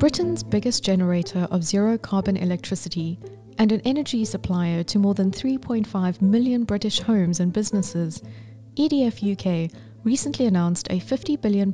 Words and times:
Britain's 0.00 0.42
biggest 0.42 0.82
generator 0.82 1.46
of 1.50 1.62
zero 1.62 1.98
carbon 1.98 2.38
electricity 2.38 3.18
and 3.58 3.70
an 3.70 3.82
energy 3.84 4.24
supplier 4.24 4.82
to 4.84 4.98
more 4.98 5.12
than 5.12 5.30
3.5 5.30 6.22
million 6.22 6.64
British 6.64 7.00
homes 7.00 7.38
and 7.38 7.52
businesses, 7.52 8.22
EDF 8.76 9.20
UK 9.20 9.70
recently 10.02 10.46
announced 10.46 10.86
a 10.88 10.98
£50 10.98 11.38
billion 11.42 11.70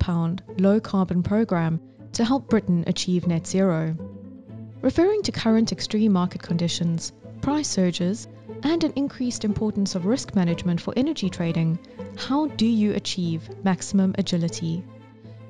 low 0.58 0.80
carbon 0.80 1.22
programme 1.22 1.78
to 2.14 2.24
help 2.24 2.48
Britain 2.48 2.82
achieve 2.88 3.28
net 3.28 3.46
zero. 3.46 3.96
Referring 4.82 5.22
to 5.22 5.30
current 5.30 5.70
extreme 5.70 6.10
market 6.10 6.42
conditions, 6.42 7.12
price 7.42 7.68
surges, 7.68 8.26
and 8.64 8.82
an 8.82 8.92
increased 8.96 9.44
importance 9.44 9.94
of 9.94 10.04
risk 10.04 10.34
management 10.34 10.80
for 10.80 10.92
energy 10.96 11.30
trading, 11.30 11.78
how 12.16 12.48
do 12.48 12.66
you 12.66 12.92
achieve 12.92 13.48
maximum 13.62 14.16
agility? 14.18 14.82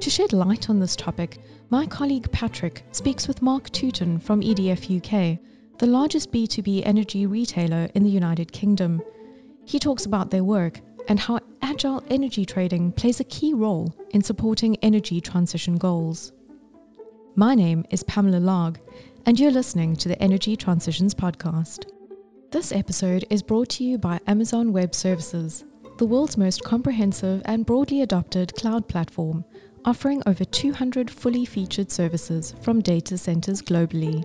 To 0.00 0.10
shed 0.10 0.32
light 0.32 0.68
on 0.68 0.78
this 0.78 0.94
topic, 0.94 1.38
my 1.70 1.86
colleague 1.86 2.30
Patrick 2.30 2.84
speaks 2.92 3.26
with 3.26 3.40
Mark 3.40 3.70
Tooten 3.70 4.20
from 4.20 4.42
EDF 4.42 4.84
UK, 4.98 5.38
the 5.78 5.86
largest 5.86 6.30
B2B 6.30 6.82
energy 6.84 7.26
retailer 7.26 7.88
in 7.94 8.04
the 8.04 8.10
United 8.10 8.52
Kingdom. 8.52 9.00
He 9.64 9.78
talks 9.78 10.04
about 10.04 10.30
their 10.30 10.44
work 10.44 10.80
and 11.08 11.18
how 11.18 11.40
agile 11.62 12.04
energy 12.08 12.44
trading 12.44 12.92
plays 12.92 13.20
a 13.20 13.24
key 13.24 13.54
role 13.54 13.94
in 14.10 14.22
supporting 14.22 14.76
energy 14.76 15.20
transition 15.20 15.76
goals. 15.76 16.30
My 17.34 17.54
name 17.54 17.84
is 17.90 18.02
Pamela 18.02 18.38
Larg, 18.38 18.76
and 19.24 19.40
you're 19.40 19.50
listening 19.50 19.96
to 19.96 20.08
the 20.08 20.22
Energy 20.22 20.56
Transitions 20.56 21.14
Podcast. 21.14 21.86
This 22.50 22.70
episode 22.70 23.24
is 23.30 23.42
brought 23.42 23.70
to 23.70 23.84
you 23.84 23.98
by 23.98 24.20
Amazon 24.26 24.72
Web 24.72 24.94
Services, 24.94 25.64
the 25.98 26.06
world's 26.06 26.36
most 26.36 26.62
comprehensive 26.62 27.40
and 27.46 27.64
broadly 27.64 28.02
adopted 28.02 28.54
cloud 28.54 28.86
platform, 28.86 29.44
offering 29.86 30.20
over 30.26 30.44
200 30.44 31.08
fully 31.08 31.44
featured 31.44 31.92
services 31.92 32.52
from 32.60 32.80
data 32.80 33.16
centers 33.16 33.62
globally. 33.62 34.24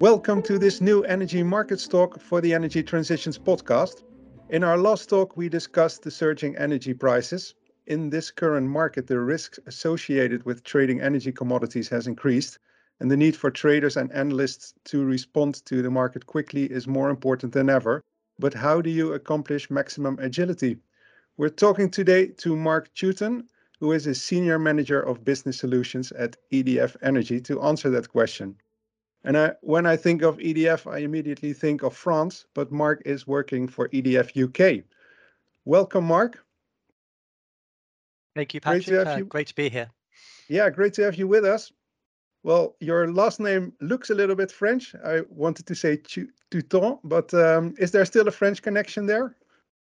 Welcome 0.00 0.40
to 0.44 0.58
this 0.58 0.80
new 0.80 1.02
energy 1.02 1.42
markets 1.42 1.86
talk 1.86 2.18
for 2.18 2.40
the 2.40 2.54
Energy 2.54 2.82
Transitions 2.82 3.38
podcast. 3.38 4.02
In 4.48 4.64
our 4.64 4.78
last 4.78 5.10
talk, 5.10 5.36
we 5.36 5.50
discussed 5.50 6.02
the 6.02 6.10
surging 6.10 6.56
energy 6.56 6.94
prices. 6.94 7.54
In 7.86 8.08
this 8.08 8.30
current 8.30 8.66
market, 8.66 9.06
the 9.06 9.20
risks 9.20 9.58
associated 9.66 10.46
with 10.46 10.64
trading 10.64 11.02
energy 11.02 11.32
commodities 11.32 11.90
has 11.90 12.06
increased, 12.06 12.58
and 13.00 13.10
the 13.10 13.16
need 13.16 13.36
for 13.36 13.50
traders 13.50 13.96
and 13.96 14.12
analysts 14.12 14.74
to 14.84 15.04
respond 15.04 15.64
to 15.66 15.82
the 15.82 15.90
market 15.90 16.26
quickly 16.26 16.64
is 16.64 16.86
more 16.86 17.10
important 17.10 17.52
than 17.52 17.68
ever. 17.68 18.02
But 18.38 18.54
how 18.54 18.80
do 18.80 18.90
you 18.90 19.12
accomplish 19.12 19.70
maximum 19.70 20.18
agility? 20.18 20.78
We're 21.36 21.50
talking 21.50 21.90
today 21.90 22.28
to 22.28 22.56
Mark 22.56 22.92
Tooten, 22.94 23.44
who 23.80 23.92
is 23.92 24.06
a 24.06 24.14
senior 24.14 24.58
manager 24.58 25.00
of 25.00 25.24
business 25.24 25.58
solutions 25.58 26.12
at 26.12 26.36
EDF 26.50 26.96
Energy, 27.02 27.40
to 27.42 27.60
answer 27.62 27.90
that 27.90 28.08
question. 28.08 28.56
And 29.24 29.36
I, 29.36 29.52
when 29.60 29.86
I 29.86 29.96
think 29.96 30.22
of 30.22 30.38
EDF, 30.38 30.90
I 30.90 30.98
immediately 30.98 31.52
think 31.52 31.82
of 31.82 31.96
France, 31.96 32.46
but 32.54 32.72
Mark 32.72 33.02
is 33.04 33.26
working 33.26 33.68
for 33.68 33.88
EDF 33.88 34.30
UK. 34.36 34.84
Welcome, 35.64 36.04
Mark. 36.04 36.42
Thank 38.34 38.54
you, 38.54 38.60
Patrick. 38.60 38.86
Great 38.86 39.04
to, 39.04 39.12
uh, 39.12 39.16
you. 39.16 39.24
great 39.24 39.46
to 39.48 39.54
be 39.54 39.68
here. 39.68 39.90
Yeah, 40.48 40.70
great 40.70 40.94
to 40.94 41.02
have 41.02 41.16
you 41.16 41.26
with 41.26 41.44
us. 41.44 41.72
Well, 42.46 42.76
your 42.78 43.12
last 43.12 43.40
name 43.40 43.72
looks 43.80 44.10
a 44.10 44.14
little 44.14 44.36
bit 44.36 44.52
French. 44.52 44.94
I 45.04 45.22
wanted 45.28 45.66
to 45.66 45.74
say 45.74 45.96
Touton, 45.96 47.00
but 47.02 47.34
um, 47.34 47.74
is 47.76 47.90
there 47.90 48.04
still 48.04 48.28
a 48.28 48.30
French 48.30 48.62
connection 48.62 49.04
there? 49.04 49.34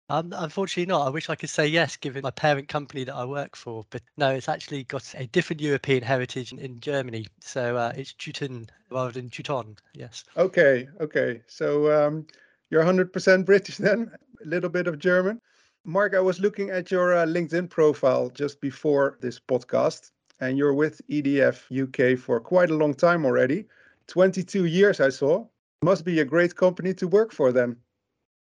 Um, 0.09 0.33
unfortunately 0.35 0.87
not. 0.87 1.07
I 1.07 1.11
wish 1.11 1.29
I 1.29 1.35
could 1.35 1.51
say 1.51 1.67
yes, 1.67 1.99
given 1.99 2.23
my 2.23 2.31
parent 2.31 2.69
company 2.69 3.05
that 3.05 3.15
I 3.15 3.27
work 3.27 3.55
for, 3.55 3.85
but 3.91 4.01
no, 4.17 4.31
it's 4.31 4.49
actually 4.49 4.85
got 4.85 5.15
a 5.19 5.27
different 5.27 5.61
European 5.61 6.03
heritage 6.03 6.51
in, 6.51 6.59
in 6.59 6.81
Germany. 6.81 7.27
So 7.41 7.77
uh, 7.77 7.93
it's 7.95 8.15
Teuton 8.15 8.71
rather 8.91 9.13
than 9.13 9.29
Teuton. 9.29 9.77
Yes. 9.93 10.25
Okay. 10.39 10.89
Okay. 11.03 11.43
So 11.49 11.93
um, 11.93 12.27
you're 12.71 12.83
100% 12.83 13.45
British 13.45 13.77
then, 13.77 14.11
a 14.43 14.49
little 14.49 14.71
bit 14.71 14.87
of 14.87 14.99
German. 14.99 15.39
Mark, 15.85 16.15
I 16.15 16.21
was 16.21 16.41
looking 16.41 16.71
at 16.71 16.91
your 16.91 17.15
uh, 17.15 17.27
LinkedIn 17.27 17.69
profile 17.69 18.31
just 18.31 18.59
before 18.63 19.19
this 19.21 19.39
podcast, 19.39 20.13
and 20.41 20.57
you're 20.57 20.75
with 20.75 21.01
EDF 21.09 21.67
UK 21.71 22.19
for 22.19 22.41
quite 22.41 22.71
a 22.71 22.75
long 22.75 22.95
time 22.95 23.25
already 23.25 23.67
22 24.09 24.65
years, 24.65 25.01
I 25.01 25.11
saw. 25.11 25.47
Must 25.83 26.05
be 26.05 26.19
a 26.21 26.25
great 26.25 26.57
company 26.57 26.93
to 26.95 27.07
work 27.07 27.33
for 27.33 27.53
them. 27.53 27.77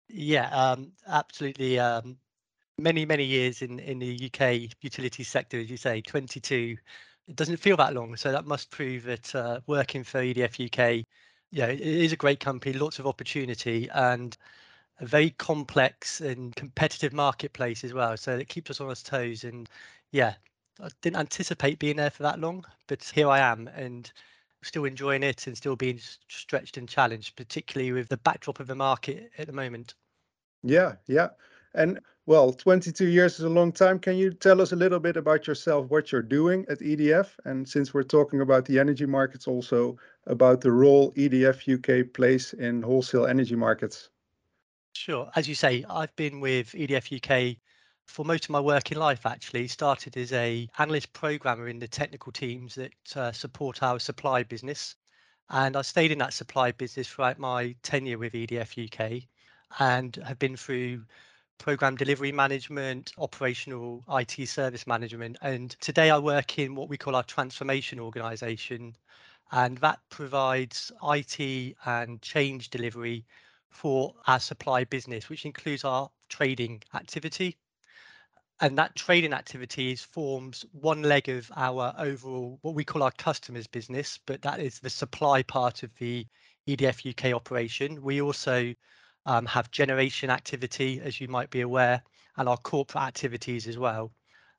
Yeah, 0.09 0.49
um, 0.49 0.93
absolutely. 1.07 1.79
Um, 1.79 2.17
many, 2.79 3.05
many 3.05 3.25
years 3.25 3.61
in, 3.61 3.79
in 3.81 3.99
the 3.99 4.31
UK 4.33 4.71
utility 4.81 5.25
sector, 5.25 5.61
as 5.61 5.69
you 5.69 5.77
say, 5.77 6.01
22. 6.01 6.77
It 7.27 7.37
doesn't 7.37 7.59
feel 7.59 7.77
that 7.77 7.93
long. 7.93 8.17
So 8.17 8.33
that 8.33 8.47
must 8.47 8.71
prove 8.71 9.03
that 9.05 9.35
uh, 9.35 9.61
working 9.67 10.03
for 10.05 10.23
EDF 10.23 10.65
UK, 10.65 11.05
yeah, 11.51 11.67
it 11.67 11.81
is 11.81 12.13
a 12.13 12.17
great 12.17 12.41
company, 12.41 12.73
lots 12.73 12.99
of 12.99 13.07
opportunity 13.07 13.91
and 13.93 14.37
a 15.01 15.07
very 15.07 15.31
complex 15.31 16.21
and 16.23 16.57
competitive 16.57 17.13
marketplace 17.13 17.85
as 17.85 17.93
well. 17.93 18.17
So 18.17 18.39
it 18.39 18.49
keeps 18.49 18.71
us 18.71 18.81
on 18.81 18.89
our 18.89 18.95
toes. 18.95 19.45
And 19.45 19.69
yeah, 20.13 20.35
I 20.81 20.89
didn't 21.03 21.19
anticipate 21.19 21.79
being 21.79 21.97
there 21.97 22.11
for 22.11 22.23
that 22.23 22.41
long, 22.41 22.65
but 22.87 23.03
here 23.03 23.29
I 23.29 23.41
am. 23.41 23.69
And 23.69 24.11
still 24.63 24.85
enjoying 24.85 25.23
it 25.23 25.47
and 25.47 25.57
still 25.57 25.77
being 25.77 26.01
stretched 26.29 26.77
and 26.77 26.89
challenged, 26.89 27.37
particularly 27.37 27.93
with 27.93 28.09
the 28.09 28.17
backdrop 28.19 28.61
of 28.61 28.67
the 28.67 28.75
market 28.75 29.31
at 29.39 29.47
the 29.47 29.53
moment. 29.53 29.95
Yeah, 30.63 30.95
yeah. 31.07 31.29
And 31.75 32.01
well, 32.27 32.53
22 32.53 33.07
years 33.07 33.39
is 33.39 33.45
a 33.45 33.49
long 33.49 33.73
time. 33.73 33.99
Can 33.99 34.17
you 34.17 34.33
tell 34.33 34.61
us 34.61 34.73
a 34.73 34.77
little 34.77 35.01
bit 35.01 35.17
about 35.17 35.47
yourself, 35.47 35.89
what 35.91 36.13
you're 36.13 36.23
doing 36.23 36.67
at 36.69 36.81
EDF? 36.81 37.29
And 37.45 37.69
since 37.69 37.95
we're 37.95 38.03
talking 38.03 38.41
about 38.41 38.65
the 38.65 38.79
energy 38.79 39.07
markets, 39.07 39.47
also 39.47 39.97
about 40.27 40.61
the 40.61 40.73
role 40.73 41.13
EDF 41.13 41.67
UK 41.67 42.13
plays 42.13 42.53
in 42.55 42.83
wholesale 42.83 43.27
energy 43.27 43.57
markets. 43.57 44.11
Sure. 44.95 45.31
As 45.37 45.49
you 45.49 45.55
say, 45.55 45.85
I've 45.89 46.15
been 46.17 46.41
with 46.41 46.73
EDF 46.73 47.17
UK 47.17 47.57
for 48.09 48.25
most 48.25 48.45
of 48.45 48.51
my 48.51 48.59
working 48.59 48.99
life 48.99 49.27
actually 49.27 49.69
started 49.69 50.17
as 50.17 50.33
a 50.33 50.67
analyst 50.79 51.13
programmer 51.13 51.69
in 51.69 51.79
the 51.79 51.87
technical 51.87 52.33
teams 52.33 52.75
that 52.75 53.17
uh, 53.17 53.31
support 53.31 53.83
our 53.83 53.99
supply 53.99 54.43
business. 54.43 54.97
And 55.51 55.77
i 55.77 55.83
stayed 55.83 56.11
in 56.11 56.19
that 56.19 56.33
supply 56.33 56.73
business 56.73 57.07
throughout 57.07 57.39
my 57.39 57.75
tenure 57.83 58.19
with 58.19 58.33
edf 58.33 58.73
uk 58.87 59.23
and 59.79 60.17
have 60.17 60.39
been 60.39 60.57
through 60.57 61.05
program 61.59 61.97
delivery 61.97 62.33
management 62.33 63.13
operational 63.19 64.05
it 64.19 64.49
service 64.49 64.87
management 64.87 65.37
and 65.43 65.71
today 65.81 66.11
i 66.11 66.19
work 66.19 66.59
in 66.59 66.75
what 66.75 66.89
we 66.89 66.97
call 66.97 67.15
our 67.15 67.25
transformation 67.25 68.01
organization. 68.01 68.97
And 69.53 69.79
that 69.79 70.01
provides 70.09 70.91
it 71.03 71.77
and 71.85 72.23
change 72.23 72.71
delivery 72.71 73.27
for 73.71 74.15
our 74.27 74.41
supply 74.41 74.85
business 74.85 75.29
which 75.29 75.45
includes 75.45 75.85
our 75.85 76.11
trading 76.29 76.83
activity 76.95 77.57
and 78.61 78.77
that 78.77 78.97
trading 78.97 79.33
activities 79.33 80.03
forms 80.03 80.65
one 80.73 81.03
leg 81.03 81.29
of 81.29 81.51
our 81.57 81.95
overall 81.99 82.59
what 82.63 82.75
we 82.75 82.85
call 82.85 83.03
our 83.03 83.13
customers 83.13 83.67
business 83.67 84.19
but 84.27 84.43
that 84.43 84.61
is 84.61 84.81
the 84.81 84.91
supply 84.91 85.43
part 85.43 85.83
of 85.83 85.95
the 85.99 86.27
edf 86.69 87.09
uk 87.09 87.33
operation. 87.33 88.03
We 88.03 88.21
also 88.21 88.75
um, 89.27 89.47
have 89.47 89.71
generation 89.71 90.31
activity 90.31 91.01
as 91.01 91.21
you 91.21 91.29
might 91.29 91.51
be 91.51 91.61
aware 91.61 92.03
and 92.37 92.49
our 92.49 92.57
corporate 92.57 93.05
activities 93.05 93.67
as 93.67 93.79
well. 93.79 94.13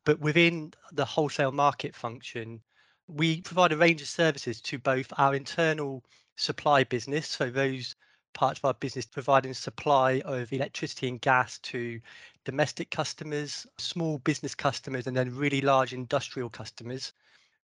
But 0.06 0.20
within 0.20 0.74
the 0.92 1.06
wholesale 1.06 1.52
market 1.52 1.96
function 1.96 2.62
we 3.08 3.42
provide 3.42 3.72
a 3.72 3.78
range 3.78 4.02
of 4.02 4.08
services 4.08 4.62
to 4.62 4.78
both 4.78 5.12
our 5.18 5.34
internal 5.36 6.04
supply 6.38 6.84
business 6.84 7.28
so 7.28 7.50
those 7.50 7.96
parts 8.34 8.60
of 8.60 8.66
our 8.66 8.74
business 8.76 9.06
providing 9.06 9.54
supply 9.54 10.22
of 10.26 10.52
electricity 10.54 11.08
and 11.08 11.22
gas 11.22 11.60
to 11.60 12.00
domestic 12.46 12.92
customers, 12.92 13.68
small 13.78 14.18
business 14.20 14.56
customers, 14.56 15.08
and 15.08 15.16
then 15.16 15.36
really 15.36 15.62
large 15.62 15.94
industrial 15.94 16.50
customers. 16.50 17.14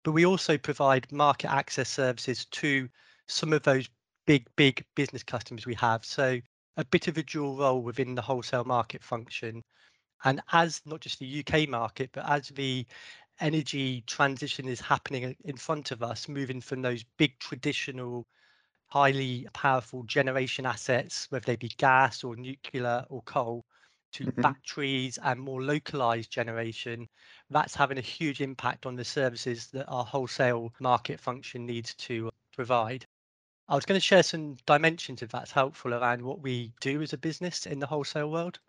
But 0.03 0.11
we 0.11 0.25
also 0.25 0.57
provide 0.57 1.11
market 1.11 1.51
access 1.51 1.89
services 1.89 2.45
to 2.45 2.89
some 3.27 3.53
of 3.53 3.63
those 3.63 3.89
big, 4.25 4.47
big 4.55 4.85
business 4.95 5.23
customers 5.23 5.65
we 5.65 5.75
have. 5.75 6.03
So 6.05 6.39
a 6.77 6.85
bit 6.85 7.07
of 7.07 7.17
a 7.17 7.23
dual 7.23 7.57
role 7.57 7.81
within 7.81 8.15
the 8.15 8.21
wholesale 8.21 8.65
market 8.65 9.03
function. 9.03 9.63
And 10.25 10.41
as 10.51 10.81
not 10.85 11.01
just 11.01 11.19
the 11.19 11.45
UK 11.45 11.69
market, 11.69 12.09
but 12.13 12.29
as 12.29 12.49
the 12.49 12.85
energy 13.39 14.03
transition 14.07 14.67
is 14.67 14.79
happening 14.79 15.35
in 15.43 15.57
front 15.57 15.91
of 15.91 16.03
us, 16.03 16.27
moving 16.27 16.61
from 16.61 16.81
those 16.81 17.03
big 17.17 17.37
traditional, 17.39 18.27
highly 18.93 19.47
powerful 19.53 20.03
generation 20.03 20.67
assets, 20.67 21.25
whether 21.31 21.47
they 21.47 21.55
be 21.55 21.69
gas 21.77 22.23
or 22.23 22.35
nuclear 22.35 23.03
or 23.09 23.23
coal, 23.23 23.65
to 24.11 24.25
mm-hmm. 24.25 24.39
batteries 24.39 25.17
and 25.23 25.39
more 25.39 25.63
localized 25.63 26.29
generation, 26.29 27.09
that's 27.49 27.73
having 27.73 27.97
a 27.97 28.01
huge 28.01 28.39
impact 28.39 28.85
on 28.85 28.95
the 28.95 29.03
services 29.03 29.65
that 29.71 29.87
our 29.87 30.05
wholesale 30.05 30.71
market 30.79 31.19
function 31.19 31.65
needs 31.65 31.95
to 31.95 32.29
provide. 32.55 33.03
I 33.67 33.73
was 33.73 33.83
going 33.83 33.99
to 33.99 34.05
share 34.05 34.21
some 34.21 34.57
dimensions, 34.67 35.23
if 35.23 35.31
that's 35.31 35.51
helpful, 35.51 35.95
around 35.95 36.21
what 36.21 36.41
we 36.41 36.71
do 36.79 37.01
as 37.01 37.13
a 37.13 37.17
business 37.17 37.65
in 37.65 37.79
the 37.79 37.87
wholesale 37.87 38.29
world. 38.29 38.59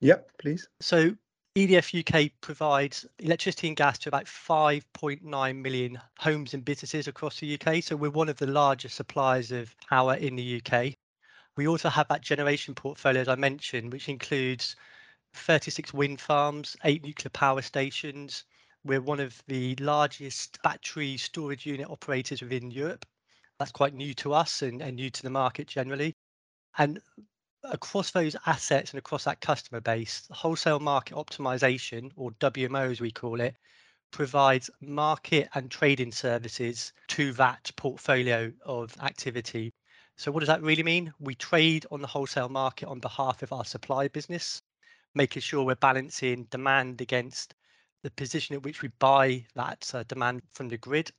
Yep, 0.00 0.32
please. 0.36 0.68
So 0.80 1.16
EDF 1.54 1.92
UK 1.92 2.30
provides 2.40 3.04
electricity 3.18 3.68
and 3.68 3.76
gas 3.76 3.98
to 3.98 4.08
about 4.08 4.24
5.9 4.24 5.56
million 5.56 6.00
homes 6.18 6.54
and 6.54 6.64
businesses 6.64 7.08
across 7.08 7.40
the 7.40 7.60
UK. 7.60 7.82
So 7.82 7.94
we're 7.94 8.10
one 8.10 8.30
of 8.30 8.38
the 8.38 8.46
largest 8.46 8.96
suppliers 8.96 9.52
of 9.52 9.74
power 9.80 10.14
in 10.14 10.34
the 10.36 10.62
UK. 10.62 10.94
We 11.56 11.68
also 11.68 11.90
have 11.90 12.08
that 12.08 12.22
generation 12.22 12.74
portfolio, 12.74 13.20
as 13.20 13.28
I 13.28 13.34
mentioned, 13.34 13.92
which 13.92 14.08
includes 14.08 14.76
36 15.34 15.92
wind 15.92 16.22
farms, 16.22 16.74
eight 16.84 17.04
nuclear 17.04 17.30
power 17.30 17.60
stations. 17.60 18.44
We're 18.82 19.02
one 19.02 19.20
of 19.20 19.42
the 19.46 19.76
largest 19.76 20.58
battery 20.62 21.18
storage 21.18 21.66
unit 21.66 21.90
operators 21.90 22.40
within 22.40 22.70
Europe. 22.70 23.04
That's 23.58 23.72
quite 23.72 23.92
new 23.92 24.14
to 24.14 24.32
us 24.32 24.62
and, 24.62 24.80
and 24.80 24.96
new 24.96 25.10
to 25.10 25.22
the 25.22 25.28
market 25.28 25.66
generally. 25.66 26.14
And 26.78 26.98
across 27.64 28.10
those 28.10 28.36
assets 28.46 28.90
and 28.90 28.98
across 28.98 29.24
that 29.24 29.40
customer 29.40 29.80
base, 29.80 30.26
wholesale 30.30 30.80
market 30.80 31.16
optimization, 31.16 32.10
or 32.16 32.30
WMO 32.32 32.90
as 32.90 33.00
we 33.00 33.10
call 33.10 33.40
it, 33.40 33.56
provides 34.10 34.70
market 34.80 35.48
and 35.54 35.70
trading 35.70 36.12
services 36.12 36.92
to 37.08 37.32
that 37.32 37.70
portfolio 37.76 38.52
of 38.64 38.96
activity. 39.02 39.72
So, 40.16 40.30
what 40.30 40.40
does 40.40 40.48
that 40.48 40.62
really 40.62 40.82
mean? 40.82 41.12
We 41.18 41.34
trade 41.34 41.86
on 41.90 42.00
the 42.00 42.06
wholesale 42.06 42.48
market 42.48 42.88
on 42.88 43.00
behalf 43.00 43.42
of 43.42 43.52
our 43.52 43.64
supply 43.64 44.08
business, 44.08 44.62
making 45.14 45.42
sure 45.42 45.64
we're 45.64 45.74
balancing 45.76 46.44
demand 46.44 47.00
against 47.00 47.54
the 48.02 48.10
position 48.10 48.56
at 48.56 48.62
which 48.62 48.82
we 48.82 48.88
buy 48.98 49.44
that 49.54 49.90
uh, 49.94 50.02
demand 50.04 50.42
from 50.52 50.68
the 50.68 50.78
grid 50.78 51.10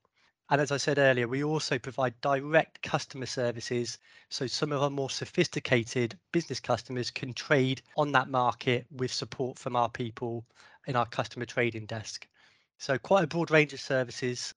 and 0.49 0.59
as 0.59 0.71
I 0.71 0.77
said 0.77 0.99
earlier, 0.99 1.27
we 1.27 1.43
also 1.43 1.79
provide 1.79 2.19
direct 2.21 2.81
customer 2.81 3.25
services. 3.25 3.97
So 4.29 4.45
some 4.45 4.71
of 4.71 4.81
our 4.81 4.89
more 4.89 5.09
sophisticated 5.09 6.17
business 6.31 6.59
customers 6.59 7.09
can 7.11 7.33
trade 7.33 7.81
on 7.97 8.11
that 8.11 8.29
market 8.29 8.85
with 8.91 9.11
support 9.11 9.57
from 9.57 9.75
our 9.75 9.89
people 9.89 10.45
in 10.85 10.95
our 10.95 11.05
customer 11.05 11.45
trading 11.45 11.85
desk. 11.85 12.27
So 12.77 12.97
quite 12.97 13.23
a 13.23 13.27
broad 13.27 13.51
range 13.51 13.73
of 13.73 13.79
services. 13.79 14.53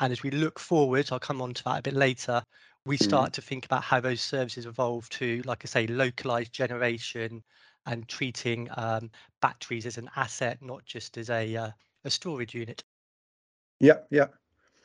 And 0.00 0.12
as 0.12 0.22
we 0.22 0.30
look 0.30 0.58
forward, 0.58 1.08
I'll 1.10 1.18
come 1.18 1.40
on 1.40 1.54
to 1.54 1.64
that 1.64 1.78
a 1.78 1.82
bit 1.82 1.94
later, 1.94 2.42
we 2.84 2.96
mm-hmm. 2.96 3.04
start 3.04 3.24
mm-hmm. 3.26 3.32
to 3.32 3.42
think 3.42 3.64
about 3.64 3.82
how 3.82 4.00
those 4.00 4.20
services 4.20 4.66
evolve 4.66 5.08
to, 5.10 5.42
like 5.44 5.62
I 5.64 5.66
say, 5.66 5.86
localized 5.86 6.52
generation 6.52 7.42
and 7.86 8.08
treating 8.08 8.68
um, 8.76 9.10
batteries 9.40 9.86
as 9.86 9.98
an 9.98 10.10
asset, 10.16 10.58
not 10.60 10.84
just 10.84 11.16
as 11.16 11.30
a, 11.30 11.56
uh, 11.56 11.70
a 12.04 12.10
storage 12.10 12.54
unit. 12.54 12.84
Yeah, 13.80 13.98
yeah. 14.10 14.26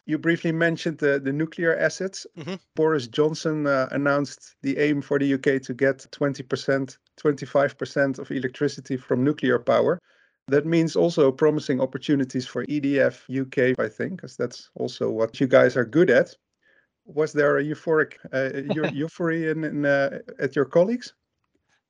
You 0.07 0.17
briefly 0.17 0.53
mentioned 0.53 0.99
the, 0.99 1.19
the 1.19 1.33
nuclear 1.33 1.75
assets. 1.77 2.25
Mm-hmm. 2.37 2.55
Boris 2.75 3.07
Johnson 3.07 3.67
uh, 3.67 3.89
announced 3.91 4.55
the 4.61 4.77
aim 4.77 5.01
for 5.01 5.19
the 5.19 5.33
UK 5.33 5.61
to 5.63 5.73
get 5.73 6.07
20%, 6.11 6.97
25% 7.19 8.19
of 8.19 8.31
electricity 8.31 8.95
from 8.95 9.25
nuclear 9.25 9.59
power. 9.59 9.99
That 10.47 10.65
means 10.65 10.95
also 10.95 11.29
promising 11.29 11.81
opportunities 11.81 12.47
for 12.47 12.65
EDF 12.67 13.27
UK, 13.29 13.77
I 13.77 13.89
think, 13.89 14.15
because 14.15 14.37
that's 14.37 14.69
also 14.75 15.11
what 15.11 15.41
you 15.41 15.47
guys 15.47 15.75
are 15.75 15.83
good 15.83 16.09
at. 16.09 16.33
Was 17.05 17.33
there 17.33 17.57
a 17.57 17.63
euphoric 17.63 18.13
uh, 18.31 18.89
euphoria 18.93 19.51
in, 19.51 19.65
in 19.65 19.85
uh, 19.85 20.19
at 20.39 20.55
your 20.55 20.65
colleagues? 20.65 21.13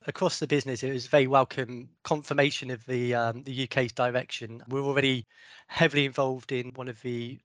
across 0.08 0.40
the 0.40 0.48
business, 0.48 0.84
it 0.84 0.94
was 0.94 1.06
very 1.06 1.28
welcome 1.28 1.90
confirmation 2.04 2.72
of 2.72 2.86
the 2.86 3.14
um, 3.14 3.44
the 3.44 3.66
UK's 3.66 3.92
direction. 3.92 4.64
We're 4.70 4.82
already 4.82 5.26
heavily 5.68 6.06
involved 6.06 6.54
in 6.54 6.72
one 6.76 6.88
of 6.88 7.02
the 7.02 7.38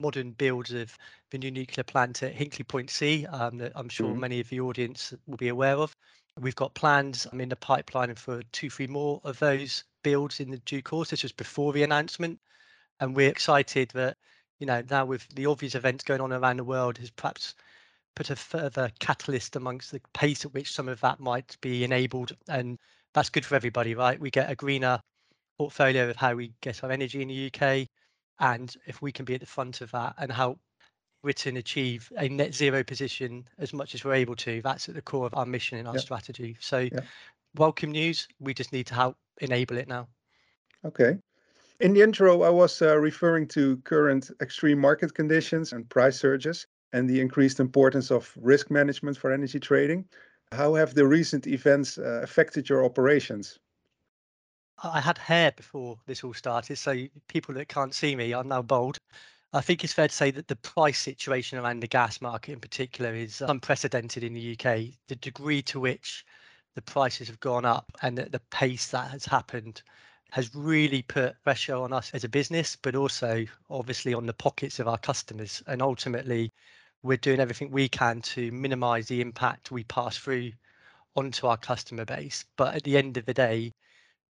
modern 0.00 0.32
builds 0.32 0.72
of 0.72 0.96
the 1.30 1.38
new 1.38 1.50
nuclear 1.50 1.84
plant 1.84 2.22
at 2.22 2.34
Hinkley 2.34 2.66
Point 2.66 2.90
C 2.90 3.26
um, 3.26 3.58
that 3.58 3.72
I'm 3.74 3.88
sure 3.88 4.10
mm-hmm. 4.10 4.20
many 4.20 4.40
of 4.40 4.48
the 4.48 4.60
audience 4.60 5.14
will 5.26 5.36
be 5.36 5.48
aware 5.48 5.76
of. 5.76 5.94
We've 6.38 6.54
got 6.54 6.74
plans 6.74 7.26
I'm 7.32 7.40
in 7.40 7.48
the 7.48 7.56
pipeline 7.56 8.14
for 8.14 8.42
two, 8.52 8.68
three 8.68 8.86
more 8.86 9.20
of 9.24 9.38
those 9.38 9.84
builds 10.02 10.38
in 10.38 10.50
the 10.50 10.58
due 10.58 10.82
course. 10.82 11.10
This 11.10 11.22
was 11.22 11.32
before 11.32 11.72
the 11.72 11.82
announcement. 11.82 12.38
And 13.00 13.16
we're 13.16 13.30
excited 13.30 13.90
that, 13.94 14.16
you 14.58 14.66
know, 14.66 14.82
now 14.90 15.06
with 15.06 15.26
the 15.34 15.46
obvious 15.46 15.74
events 15.74 16.04
going 16.04 16.20
on 16.20 16.32
around 16.32 16.58
the 16.58 16.64
world 16.64 16.98
has 16.98 17.10
perhaps 17.10 17.54
put 18.14 18.30
a 18.30 18.36
further 18.36 18.90
catalyst 18.98 19.56
amongst 19.56 19.92
the 19.92 20.00
pace 20.14 20.44
at 20.44 20.52
which 20.54 20.72
some 20.72 20.88
of 20.88 21.00
that 21.00 21.20
might 21.20 21.56
be 21.60 21.84
enabled. 21.84 22.32
And 22.48 22.78
that's 23.14 23.30
good 23.30 23.44
for 23.44 23.54
everybody, 23.54 23.94
right? 23.94 24.20
We 24.20 24.30
get 24.30 24.50
a 24.50 24.54
greener 24.54 25.00
portfolio 25.58 26.10
of 26.10 26.16
how 26.16 26.34
we 26.34 26.52
get 26.60 26.84
our 26.84 26.90
energy 26.90 27.22
in 27.22 27.28
the 27.28 27.50
UK. 27.52 27.88
And 28.38 28.74
if 28.86 29.00
we 29.00 29.12
can 29.12 29.24
be 29.24 29.34
at 29.34 29.40
the 29.40 29.46
front 29.46 29.80
of 29.80 29.90
that 29.92 30.14
and 30.18 30.30
help 30.30 30.58
Britain 31.22 31.56
achieve 31.56 32.12
a 32.18 32.28
net 32.28 32.54
zero 32.54 32.84
position 32.84 33.48
as 33.58 33.72
much 33.72 33.94
as 33.94 34.04
we're 34.04 34.14
able 34.14 34.36
to, 34.36 34.60
that's 34.62 34.88
at 34.88 34.94
the 34.94 35.02
core 35.02 35.26
of 35.26 35.34
our 35.34 35.46
mission 35.46 35.78
and 35.78 35.88
our 35.88 35.98
strategy. 35.98 36.56
So, 36.60 36.88
welcome 37.56 37.90
news. 37.92 38.28
We 38.38 38.54
just 38.54 38.72
need 38.72 38.86
to 38.88 38.94
help 38.94 39.16
enable 39.40 39.78
it 39.78 39.88
now. 39.88 40.08
Okay. 40.84 41.18
In 41.80 41.92
the 41.92 42.02
intro, 42.02 42.42
I 42.42 42.50
was 42.50 42.80
uh, 42.80 42.96
referring 42.98 43.48
to 43.48 43.76
current 43.78 44.30
extreme 44.40 44.78
market 44.78 45.14
conditions 45.14 45.72
and 45.72 45.88
price 45.88 46.18
surges 46.18 46.66
and 46.92 47.08
the 47.08 47.20
increased 47.20 47.60
importance 47.60 48.10
of 48.10 48.32
risk 48.40 48.70
management 48.70 49.16
for 49.16 49.30
energy 49.30 49.60
trading. 49.60 50.04
How 50.52 50.74
have 50.74 50.94
the 50.94 51.06
recent 51.06 51.46
events 51.46 51.98
uh, 51.98 52.20
affected 52.22 52.68
your 52.68 52.84
operations? 52.84 53.58
I 54.82 55.00
had 55.00 55.16
hair 55.16 55.52
before 55.52 55.98
this 56.06 56.22
all 56.22 56.34
started, 56.34 56.76
so 56.76 57.06
people 57.28 57.54
that 57.54 57.68
can't 57.68 57.94
see 57.94 58.14
me, 58.14 58.32
I'm 58.34 58.48
now 58.48 58.60
bald. 58.60 58.98
I 59.52 59.62
think 59.62 59.82
it's 59.82 59.94
fair 59.94 60.08
to 60.08 60.14
say 60.14 60.30
that 60.32 60.48
the 60.48 60.56
price 60.56 60.98
situation 60.98 61.58
around 61.58 61.80
the 61.80 61.86
gas 61.86 62.20
market 62.20 62.52
in 62.52 62.60
particular 62.60 63.14
is 63.14 63.40
unprecedented 63.40 64.22
in 64.22 64.34
the 64.34 64.52
UK. 64.52 64.94
The 65.08 65.16
degree 65.16 65.62
to 65.62 65.80
which 65.80 66.26
the 66.74 66.82
prices 66.82 67.28
have 67.28 67.40
gone 67.40 67.64
up 67.64 67.90
and 68.02 68.18
the, 68.18 68.26
the 68.26 68.40
pace 68.50 68.88
that 68.88 69.10
has 69.10 69.24
happened 69.24 69.82
has 70.30 70.54
really 70.54 71.00
put 71.00 71.42
pressure 71.42 71.76
on 71.76 71.94
us 71.94 72.10
as 72.12 72.24
a 72.24 72.28
business, 72.28 72.76
but 72.76 72.94
also 72.94 73.46
obviously 73.70 74.12
on 74.12 74.26
the 74.26 74.34
pockets 74.34 74.78
of 74.78 74.88
our 74.88 74.98
customers. 74.98 75.62
And 75.66 75.80
ultimately, 75.80 76.52
we're 77.02 77.16
doing 77.16 77.40
everything 77.40 77.70
we 77.70 77.88
can 77.88 78.20
to 78.22 78.52
minimize 78.52 79.08
the 79.08 79.22
impact 79.22 79.70
we 79.70 79.84
pass 79.84 80.18
through 80.18 80.52
onto 81.14 81.46
our 81.46 81.56
customer 81.56 82.04
base. 82.04 82.44
But 82.56 82.74
at 82.74 82.82
the 82.82 82.98
end 82.98 83.16
of 83.16 83.24
the 83.24 83.32
day, 83.32 83.72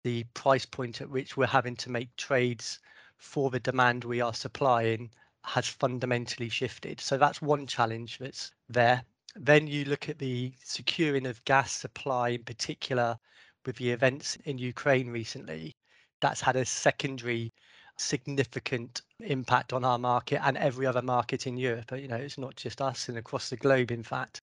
the 0.07 0.23
price 0.35 0.65
point 0.65 1.01
at 1.01 1.11
which 1.11 1.37
we're 1.37 1.49
having 1.49 1.75
to 1.75 1.91
make 1.91 2.15
trades 2.15 2.79
for 3.17 3.51
the 3.51 3.59
demand 3.59 4.05
we 4.05 4.21
are 4.21 4.33
supplying 4.33 5.11
has 5.43 5.67
fundamentally 5.67 6.49
shifted. 6.49 7.01
So 7.01 7.19
that's 7.19 7.43
one 7.43 7.67
challenge 7.67 8.19
that's 8.19 8.53
there. 8.69 9.03
Then 9.35 9.67
you 9.67 9.85
look 9.85 10.09
at 10.09 10.21
the 10.21 10.53
securing 10.63 11.27
of 11.27 11.45
gas 11.45 11.73
supply, 11.73 12.29
in 12.29 12.45
particular 12.45 13.19
with 13.65 13.75
the 13.79 13.91
events 13.91 14.39
in 14.45 14.59
Ukraine 14.59 15.09
recently. 15.09 15.75
That's 16.21 16.41
had 16.41 16.55
a 16.55 16.65
secondary 16.65 17.53
significant 17.97 19.03
impact 19.19 19.73
on 19.73 19.85
our 19.85 19.99
market 19.99 20.41
and 20.45 20.57
every 20.57 20.87
other 20.87 21.03
market 21.03 21.49
in 21.49 21.57
Europe. 21.57 21.91
You 21.91 22.07
know, 22.07 22.15
it's 22.15 22.39
not 22.39 22.55
just 22.55 22.81
us 22.81 23.09
and 23.09 23.19
across 23.19 23.51
the 23.51 23.57
globe, 23.57 23.91
in 23.91 24.05
fact. 24.05 24.41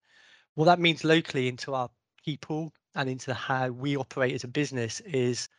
What 0.56 0.66
that 0.66 0.82
means 0.82 1.06
locally 1.06 1.48
into 1.48 1.74
our 1.74 1.90
people 2.26 2.74
and 2.96 3.10
into 3.10 3.34
how 3.34 3.70
we 3.70 3.98
operate 3.98 4.34
as 4.34 4.44
a 4.44 4.48
business 4.48 5.00
is 5.02 5.50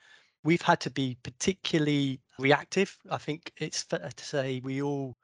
we've 0.45 0.63
had 0.63 0.81
to 0.81 0.91
be 0.91 1.17
particularly 1.23 2.21
reactive. 2.39 2.97
I 3.11 3.19
think 3.19 3.53
it's 3.59 3.83
fair 3.83 4.11
to 4.15 4.25
say 4.25 4.61
we 4.63 4.83
all 4.83 5.17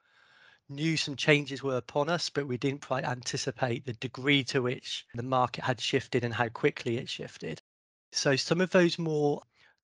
knew 0.69 0.97
some 0.97 1.15
changes 1.15 1.61
were 1.61 1.77
upon 1.77 2.09
us, 2.09 2.29
but 2.29 2.47
we 2.47 2.57
didn't 2.57 2.85
quite 2.85 3.03
anticipate 3.03 3.85
the 3.85 3.93
degree 3.93 4.43
to 4.45 4.61
which 4.61 5.05
the 5.13 5.23
market 5.23 5.63
had 5.63 5.79
shifted 5.79 6.23
and 6.23 6.33
how 6.33 6.49
quickly 6.49 6.97
it 6.97 7.09
shifted. 7.09 7.61
So 8.11 8.35
some 8.35 8.61
of 8.61 8.71
those 8.71 8.97
more 8.97 9.41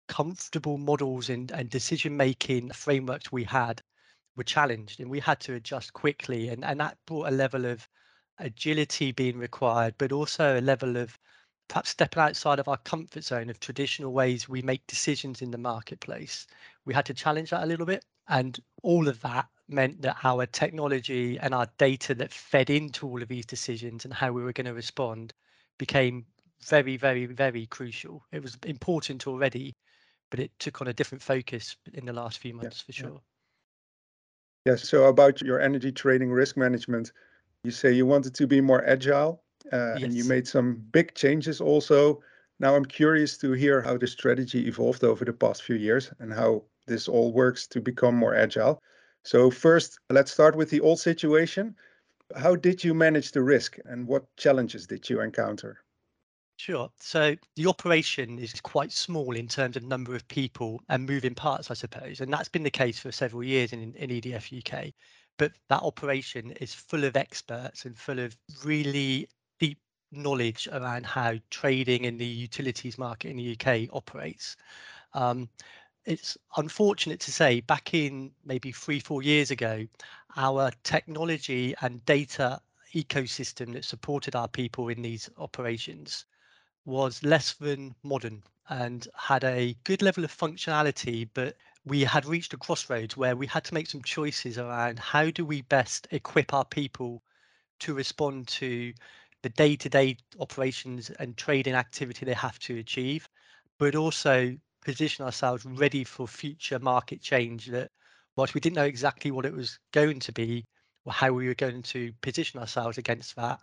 comfortable 0.07 0.77
models 0.77 1.29
and, 1.29 1.51
and 1.51 1.69
decision 1.69 2.15
making 2.15 2.71
frameworks 2.71 3.31
we 3.31 3.43
had 3.43 3.81
were 4.35 4.43
challenged 4.43 4.99
and 4.99 5.09
we 5.09 5.19
had 5.19 5.39
to 5.41 5.53
adjust 5.53 5.93
quickly 5.93 6.49
and, 6.49 6.63
and 6.63 6.79
that 6.79 6.97
brought 7.05 7.27
a 7.27 7.31
level 7.31 7.65
of 7.65 7.87
agility 8.39 9.11
being 9.11 9.37
required 9.37 9.95
but 9.97 10.11
also 10.11 10.59
a 10.59 10.61
level 10.61 10.95
of 10.95 11.17
perhaps 11.67 11.89
stepping 11.89 12.21
outside 12.21 12.59
of 12.59 12.67
our 12.67 12.77
comfort 12.77 13.23
zone 13.23 13.49
of 13.49 13.59
traditional 13.59 14.13
ways 14.13 14.47
we 14.47 14.61
make 14.61 14.85
decisions 14.87 15.41
in 15.41 15.51
the 15.51 15.57
marketplace. 15.57 16.47
We 16.85 16.93
had 16.93 17.05
to 17.07 17.13
challenge 17.13 17.49
that 17.49 17.63
a 17.63 17.67
little 17.67 17.85
bit. 17.85 18.05
And 18.29 18.59
all 18.83 19.07
of 19.07 19.21
that 19.21 19.47
meant 19.67 20.01
that 20.01 20.17
our 20.23 20.45
technology 20.45 21.37
and 21.39 21.53
our 21.53 21.67
data 21.77 22.15
that 22.15 22.31
fed 22.33 22.69
into 22.69 23.07
all 23.07 23.21
of 23.21 23.27
these 23.27 23.45
decisions 23.45 24.05
and 24.05 24.13
how 24.13 24.31
we 24.31 24.43
were 24.43 24.53
going 24.53 24.65
to 24.65 24.73
respond 24.73 25.33
became 25.77 26.25
very, 26.65 26.97
very, 26.97 27.25
very 27.25 27.65
crucial. 27.67 28.23
It 28.31 28.41
was 28.41 28.57
important 28.65 29.27
already, 29.27 29.75
but 30.29 30.39
it 30.39 30.51
took 30.59 30.81
on 30.81 30.87
a 30.87 30.93
different 30.93 31.21
focus 31.21 31.75
in 31.93 32.05
the 32.05 32.13
last 32.13 32.39
few 32.39 32.53
months 32.53 32.81
yeah, 32.81 32.85
for 32.85 32.91
sure. 32.93 33.21
Yeah. 34.65 34.71
yeah. 34.73 34.75
So 34.77 35.05
about 35.05 35.41
your 35.41 35.59
energy 35.59 35.91
trading 35.91 36.31
risk 36.31 36.57
management, 36.57 37.11
you 37.63 37.71
say 37.71 37.91
you 37.91 38.05
wanted 38.05 38.33
to 38.35 38.47
be 38.47 38.61
more 38.61 38.85
agile 38.85 39.43
yes. 39.71 40.03
and 40.03 40.13
you 40.13 40.23
made 40.25 40.47
some 40.47 40.83
big 40.91 41.13
changes 41.15 41.61
also. 41.61 42.21
Now 42.59 42.75
I'm 42.75 42.85
curious 42.85 43.37
to 43.39 43.51
hear 43.51 43.81
how 43.81 43.97
the 43.97 44.07
strategy 44.07 44.67
evolved 44.67 45.03
over 45.03 45.23
the 45.25 45.33
past 45.33 45.63
few 45.63 45.75
years 45.75 46.11
and 46.19 46.33
how 46.33 46.63
this 46.87 47.07
all 47.07 47.31
works 47.31 47.67
to 47.67 47.81
become 47.81 48.15
more 48.15 48.35
agile. 48.35 48.81
So 49.23 49.51
first, 49.51 49.99
let's 50.09 50.31
start 50.31 50.55
with 50.55 50.69
the 50.69 50.79
old 50.79 50.99
situation. 50.99 51.75
How 52.35 52.55
did 52.55 52.83
you 52.83 52.93
manage 52.93 53.31
the 53.31 53.43
risk 53.43 53.77
and 53.85 54.07
what 54.07 54.25
challenges 54.37 54.87
did 54.87 55.09
you 55.09 55.21
encounter? 55.21 55.83
Sure. 56.57 56.89
So 56.99 57.35
the 57.55 57.67
operation 57.67 58.39
is 58.39 58.59
quite 58.61 58.91
small 58.91 59.35
in 59.35 59.47
terms 59.47 59.77
of 59.77 59.83
number 59.83 60.15
of 60.15 60.27
people 60.27 60.81
and 60.89 61.05
moving 61.05 61.35
parts, 61.35 61.69
I 61.69 61.75
suppose. 61.75 62.19
And 62.19 62.33
that's 62.33 62.49
been 62.49 62.63
the 62.63 62.71
case 62.71 62.99
for 62.99 63.11
several 63.11 63.43
years 63.43 63.73
in, 63.73 63.93
in 63.93 64.09
EDF 64.09 64.57
UK. 64.57 64.93
But 65.37 65.51
that 65.69 65.83
operation 65.83 66.51
is 66.59 66.73
full 66.73 67.03
of 67.03 67.15
experts 67.15 67.85
and 67.85 67.95
full 67.95 68.17
of 68.17 68.35
really 68.65 69.29
deep 69.59 69.79
knowledge 70.11 70.67
around 70.71 71.05
how 71.05 71.35
trading 71.49 72.05
in 72.05 72.17
the 72.17 72.25
utilities 72.25 72.97
market 72.97 73.29
in 73.29 73.37
the 73.37 73.57
UK 73.59 73.89
operates. 73.93 74.55
Um, 75.13 75.49
it's 76.05 76.37
unfortunate 76.55 77.19
to 77.21 77.31
say 77.31 77.59
back 77.61 77.93
in 77.93 78.31
maybe 78.45 78.71
three, 78.71 78.99
four 78.99 79.21
years 79.21 79.51
ago, 79.51 79.85
our 80.37 80.71
technology 80.83 81.75
and 81.81 82.05
data 82.05 82.61
ecosystem 82.93 83.73
that 83.73 83.83
supported 83.83 84.35
our 84.35 84.47
people 84.47 84.87
in 84.87 85.01
these 85.01 85.29
operations 85.37 86.25
was 86.85 87.21
less 87.23 87.53
than 87.53 87.93
modern 88.03 88.41
and 88.69 89.07
had 89.15 89.43
a 89.43 89.75
good 89.83 90.01
level 90.01 90.23
of 90.23 90.35
functionality, 90.35 91.27
but 91.33 91.57
we 91.85 92.03
had 92.03 92.25
reached 92.25 92.53
a 92.53 92.57
crossroads 92.57 93.17
where 93.17 93.35
we 93.35 93.47
had 93.47 93.63
to 93.65 93.73
make 93.73 93.87
some 93.87 94.01
choices 94.01 94.57
around 94.57 94.99
how 94.99 95.29
do 95.29 95.45
we 95.45 95.61
best 95.63 96.07
equip 96.11 96.53
our 96.53 96.65
people 96.65 97.21
to 97.79 97.93
respond 97.93 98.47
to 98.47 98.93
the 99.47 99.53
day-to-day 99.53 100.17
operations 100.41 101.09
and 101.19 101.37
trading 101.37 101.73
activity 101.73 102.25
they 102.25 102.33
have 102.33 102.59
to 102.59 102.77
achieve, 102.79 103.29
but 103.79 103.95
also 103.95 104.53
position 104.83 105.23
ourselves 105.23 105.65
ready 105.65 106.03
for 106.03 106.27
future 106.27 106.79
market 106.79 107.21
change 107.21 107.67
that 107.67 107.89
whilst 108.35 108.53
we 108.53 108.59
didn't 108.59 108.75
know 108.75 108.83
exactly 108.83 109.31
what 109.31 109.45
it 109.45 109.53
was 109.53 109.79
going 109.93 110.19
to 110.19 110.33
be 110.33 110.65
or 111.05 111.13
how 111.13 111.31
we 111.31 111.47
were 111.47 111.53
going 111.53 111.81
to 111.81 112.11
position 112.21 112.59
ourselves 112.59 112.97
against 112.97 113.37
that, 113.37 113.57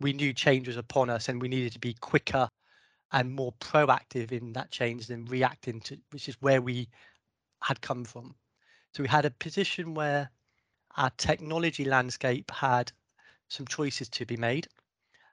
we 0.00 0.12
knew 0.12 0.32
change 0.32 0.66
was 0.66 0.76
upon 0.76 1.08
us 1.08 1.28
and 1.28 1.40
we 1.40 1.46
needed 1.46 1.72
to 1.72 1.78
be 1.78 1.94
quicker 2.00 2.48
and 3.12 3.30
more 3.30 3.52
proactive 3.60 4.32
in 4.32 4.52
that 4.52 4.72
change 4.72 5.06
than 5.06 5.24
reacting 5.26 5.78
to, 5.80 5.96
which 6.10 6.28
is 6.28 6.36
where 6.40 6.60
we 6.60 6.88
had 7.62 7.80
come 7.80 8.04
from. 8.04 8.34
So 8.94 9.04
we 9.04 9.08
had 9.08 9.26
a 9.26 9.30
position 9.30 9.94
where 9.94 10.28
our 10.96 11.10
technology 11.18 11.84
landscape 11.84 12.50
had 12.50 12.90
some 13.46 13.66
choices 13.68 14.08
to 14.08 14.26
be 14.26 14.36
made. 14.36 14.66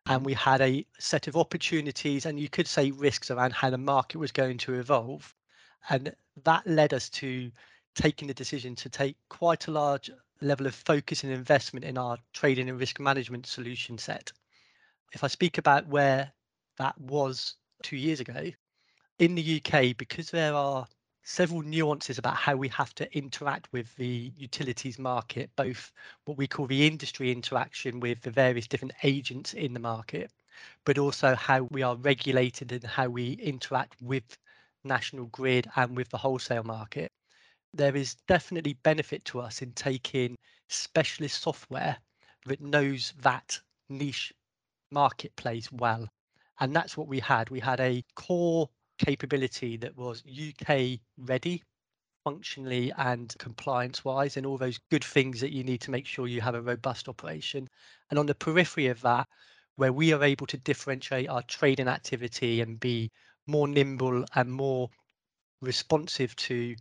And 0.10 0.26
we 0.26 0.34
had 0.34 0.62
a 0.62 0.86
set 1.00 1.28
of 1.28 1.36
opportunities 1.36 2.26
and 2.26 2.40
you 2.40 2.50
could 2.50 2.68
say 2.68 2.92
risks 2.92 3.30
around 3.30 3.54
how 3.54 3.70
the 3.70 3.78
market 3.78 4.20
was 4.20 4.32
going 4.32 4.58
to 4.60 4.76
evolve. 4.76 5.36
And 5.90 6.16
that 6.44 6.66
led 6.66 6.94
us 6.94 7.10
to 7.10 7.52
taking 7.96 8.28
the 8.28 8.34
decision 8.34 8.76
to 8.76 8.90
take 8.90 9.18
quite 9.30 9.68
a 9.68 9.72
large 9.72 10.10
level 10.40 10.66
of 10.66 10.76
focus 10.76 11.24
and 11.24 11.34
investment 11.34 11.84
in 11.84 11.98
our 11.98 12.18
trading 12.32 12.70
and 12.70 12.80
risk 12.80 13.00
management 13.00 13.46
solution 13.46 13.98
set. 13.98 14.32
If 15.14 15.24
I 15.24 15.28
speak 15.28 15.58
about 15.58 15.88
where 15.88 16.32
that 16.78 16.98
was 17.00 17.56
two 17.84 17.98
years 17.98 18.20
ago, 18.20 18.52
in 19.20 19.36
the 19.36 19.62
UK, 19.62 19.98
because 19.98 20.30
there 20.30 20.54
are 20.54 20.88
several 21.27 21.62
nuances 21.62 22.17
about 22.17 22.38
how 22.38 22.55
we 22.55 22.69
have 22.69 22.96
to 22.96 23.05
interact 23.17 23.67
with 23.74 23.93
the 23.98 24.31
utilities 24.38 24.98
market, 24.98 25.50
both 25.57 25.91
what 26.24 26.38
we 26.38 26.48
call 26.48 26.65
the 26.67 26.88
industry 26.88 27.34
interaction 27.34 28.00
with 28.00 28.22
the 28.22 28.31
various 28.31 28.65
different 28.65 28.93
agents 29.03 29.53
in 29.53 29.74
the 29.74 29.79
market, 29.79 30.31
but 30.86 30.98
also 30.98 31.36
how 31.36 31.63
we 31.63 31.84
are 31.84 31.98
regulated 31.98 32.72
and 32.72 32.86
how 32.86 33.10
we 33.10 33.34
interact 33.34 34.01
with 34.01 34.38
national 34.86 35.25
grid 35.25 35.69
and 35.75 35.98
with 35.98 36.07
the 36.12 36.17
wholesale 36.17 36.63
market. 36.63 37.12
There 37.74 37.98
is 37.98 38.15
definitely 38.29 38.77
benefit 38.84 39.25
to 39.25 39.41
us 39.41 39.62
in 39.62 39.74
taking 39.74 40.38
specialist 40.69 41.41
software 41.41 41.98
that 42.46 42.62
knows 42.62 43.13
that 43.22 43.60
niche 43.89 44.31
marketplace 44.91 45.69
well 45.74 46.07
and 46.62 46.74
that's 46.74 46.96
what 46.98 47.07
we 47.07 47.19
had. 47.19 47.50
We 47.50 47.60
had 47.60 47.79
a 47.79 48.03
core 48.15 48.69
capability 48.98 49.77
that 49.77 49.96
was 49.96 50.24
UK 50.25 51.00
ready 51.18 51.63
functionally 52.24 52.92
and 52.98 53.34
compliance 53.39 54.04
wise 54.04 54.36
and 54.36 54.46
all 54.46 54.58
those 54.58 54.80
good 54.92 55.04
things 55.04 55.39
that 55.39 55.54
you 55.54 55.63
need 55.63 55.80
to 55.80 55.92
make 55.92 56.06
sure 56.06 56.27
you 56.27 56.42
have 56.42 56.56
a 56.56 56.62
robust 56.62 57.08
operation. 57.08 57.70
And 58.10 58.20
on 58.20 58.25
the 58.25 58.36
periphery 58.36 58.88
of 58.88 59.00
that, 59.01 59.27
where 59.77 59.94
we 59.94 60.12
are 60.12 60.24
able 60.24 60.48
to 60.48 60.58
differentiate 60.58 61.30
our 61.30 61.44
trading 61.44 61.88
activity 61.88 62.60
and 62.62 62.80
be 62.80 63.12
more 63.46 63.68
nimble 63.68 64.25
and 64.36 64.51
more 64.51 64.89
responsive 65.62 66.36
to 66.36 66.75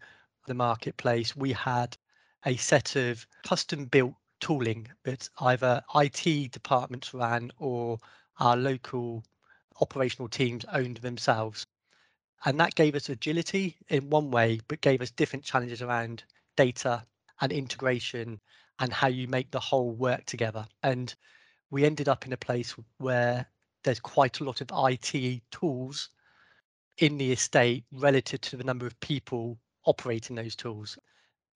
the 0.46 0.54
marketplace, 0.54 1.36
we 1.36 1.52
had 1.52 1.96
a 2.44 2.56
set 2.56 2.96
of 2.96 3.26
custom 3.44 3.84
built 3.84 4.14
tooling 4.40 4.88
that 5.04 5.28
either 5.40 5.82
IT 5.94 6.52
departments 6.52 7.14
ran 7.14 7.50
or 7.58 7.98
our 8.38 8.56
local 8.56 9.22
operational 9.80 10.28
teams 10.28 10.64
owned 10.72 10.98
themselves. 10.98 11.66
And 12.44 12.60
that 12.60 12.74
gave 12.74 12.94
us 12.94 13.08
agility 13.08 13.76
in 13.88 14.10
one 14.10 14.30
way, 14.30 14.60
but 14.68 14.80
gave 14.80 15.02
us 15.02 15.10
different 15.10 15.44
challenges 15.44 15.82
around 15.82 16.24
data 16.56 17.04
and 17.40 17.52
integration 17.52 18.40
and 18.78 18.92
how 18.92 19.08
you 19.08 19.26
make 19.26 19.50
the 19.50 19.60
whole 19.60 19.92
work 19.92 20.24
together. 20.26 20.66
And 20.82 21.14
we 21.70 21.84
ended 21.84 22.08
up 22.08 22.26
in 22.26 22.32
a 22.32 22.36
place 22.36 22.74
where 22.98 23.46
there's 23.84 24.00
quite 24.00 24.40
a 24.40 24.44
lot 24.44 24.60
of 24.60 24.70
IT 24.72 25.42
tools 25.50 26.10
in 26.98 27.18
the 27.18 27.32
estate 27.32 27.84
relative 27.92 28.40
to 28.42 28.56
the 28.56 28.64
number 28.64 28.86
of 28.86 28.98
people 29.00 29.58
operating 29.84 30.36
those 30.36 30.56
tools. 30.56 30.98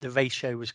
The 0.01 0.09
ratio 0.09 0.57
was 0.57 0.73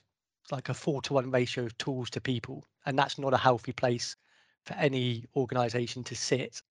like 0.51 0.69
a 0.69 0.75
four 0.75 1.03
to 1.03 1.15
one 1.15 1.31
ratio 1.31 1.65
of 1.65 1.77
tools 1.79 2.11
to 2.11 2.21
people, 2.21 2.65
and 2.85 2.99
that's 2.99 3.19
not 3.19 3.35
a 3.35 3.39
healthy 3.39 3.73
place 3.73 4.17
for 4.65 4.75
any 4.75 5.25
organization 5.35 6.05
to 6.05 6.15
sit. 6.15 6.63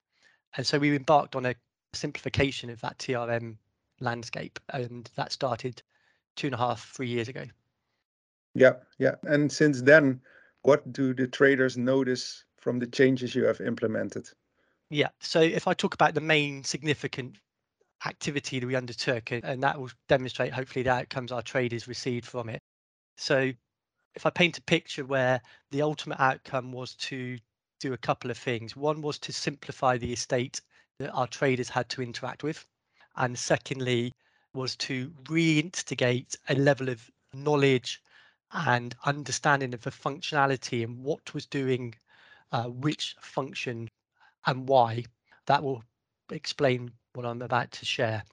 And 0.56 0.66
so 0.66 0.80
we 0.80 0.96
embarked 0.96 1.36
on 1.36 1.46
a 1.46 1.56
simplification 1.96 2.70
of 2.70 2.82
that 2.82 2.98
TRM 2.98 3.58
landscape, 4.00 4.60
and 4.70 5.10
that 5.16 5.32
started 5.32 5.82
two 6.36 6.48
and 6.48 6.54
a 6.54 6.58
half, 6.58 6.92
three 6.92 7.08
years 7.08 7.28
ago. 7.28 7.46
Yeah, 8.54 8.74
yeah. 9.00 9.16
And 9.24 9.52
since 9.52 9.82
then, 9.82 10.22
what 10.64 10.92
do 10.92 11.14
the 11.14 11.28
traders 11.28 11.78
notice 11.78 12.44
from 12.58 12.80
the 12.80 12.88
changes 12.88 13.36
you 13.36 13.46
have 13.46 13.62
implemented? 13.62 14.30
Yeah. 14.90 15.10
So 15.20 15.42
if 15.42 15.68
I 15.68 15.74
talk 15.74 15.94
about 15.94 16.14
the 16.14 16.22
main 16.22 16.64
significant 16.64 17.38
activity 18.06 18.60
that 18.60 18.68
we 18.68 18.76
undertook, 18.76 19.32
and 19.32 19.64
that 19.64 19.80
will 19.80 19.90
demonstrate 20.08 20.54
hopefully 20.54 20.84
the 20.84 20.92
outcomes 20.92 21.32
our 21.32 21.42
traders 21.42 21.88
received 21.88 22.26
from 22.26 22.50
it. 22.50 22.62
So 23.18 23.52
if 24.14 24.26
I 24.26 24.30
paint 24.30 24.58
a 24.58 24.62
picture 24.62 25.06
where 25.06 25.42
the 25.72 25.82
ultimate 25.82 26.20
outcome 26.20 26.72
was 26.72 26.96
to 26.96 27.38
do 27.80 27.94
a 27.94 27.98
couple 27.98 28.32
of 28.32 28.38
things. 28.38 28.76
One 28.76 29.02
was 29.02 29.20
to 29.20 29.34
simplify 29.34 29.98
the 29.98 30.14
estate 30.14 30.62
that 31.00 31.12
our 31.12 31.28
traders 31.28 31.70
had 31.70 31.90
to 31.90 32.02
interact 32.02 32.44
with. 32.44 32.66
And 33.18 33.38
secondly, 33.38 34.12
was 34.54 34.76
to 34.78 35.10
reinstigate 35.24 36.36
a 36.50 36.56
level 36.56 36.90
of 36.90 37.10
knowledge 37.34 38.02
and 38.52 38.96
understanding 39.06 39.74
of 39.74 39.82
the 39.82 39.92
functionality 39.92 40.84
and 40.84 41.04
what 41.04 41.34
was 41.34 41.46
doing 41.46 41.94
uh, 42.52 42.64
which 42.64 43.16
function 43.20 43.90
and 44.46 44.68
why. 44.68 45.04
That 45.48 45.64
will 45.64 45.84
explain 46.32 46.92
what 47.14 47.26
I'm 47.26 47.42
about 47.42 47.72
to 47.74 47.86
share. 47.86 48.24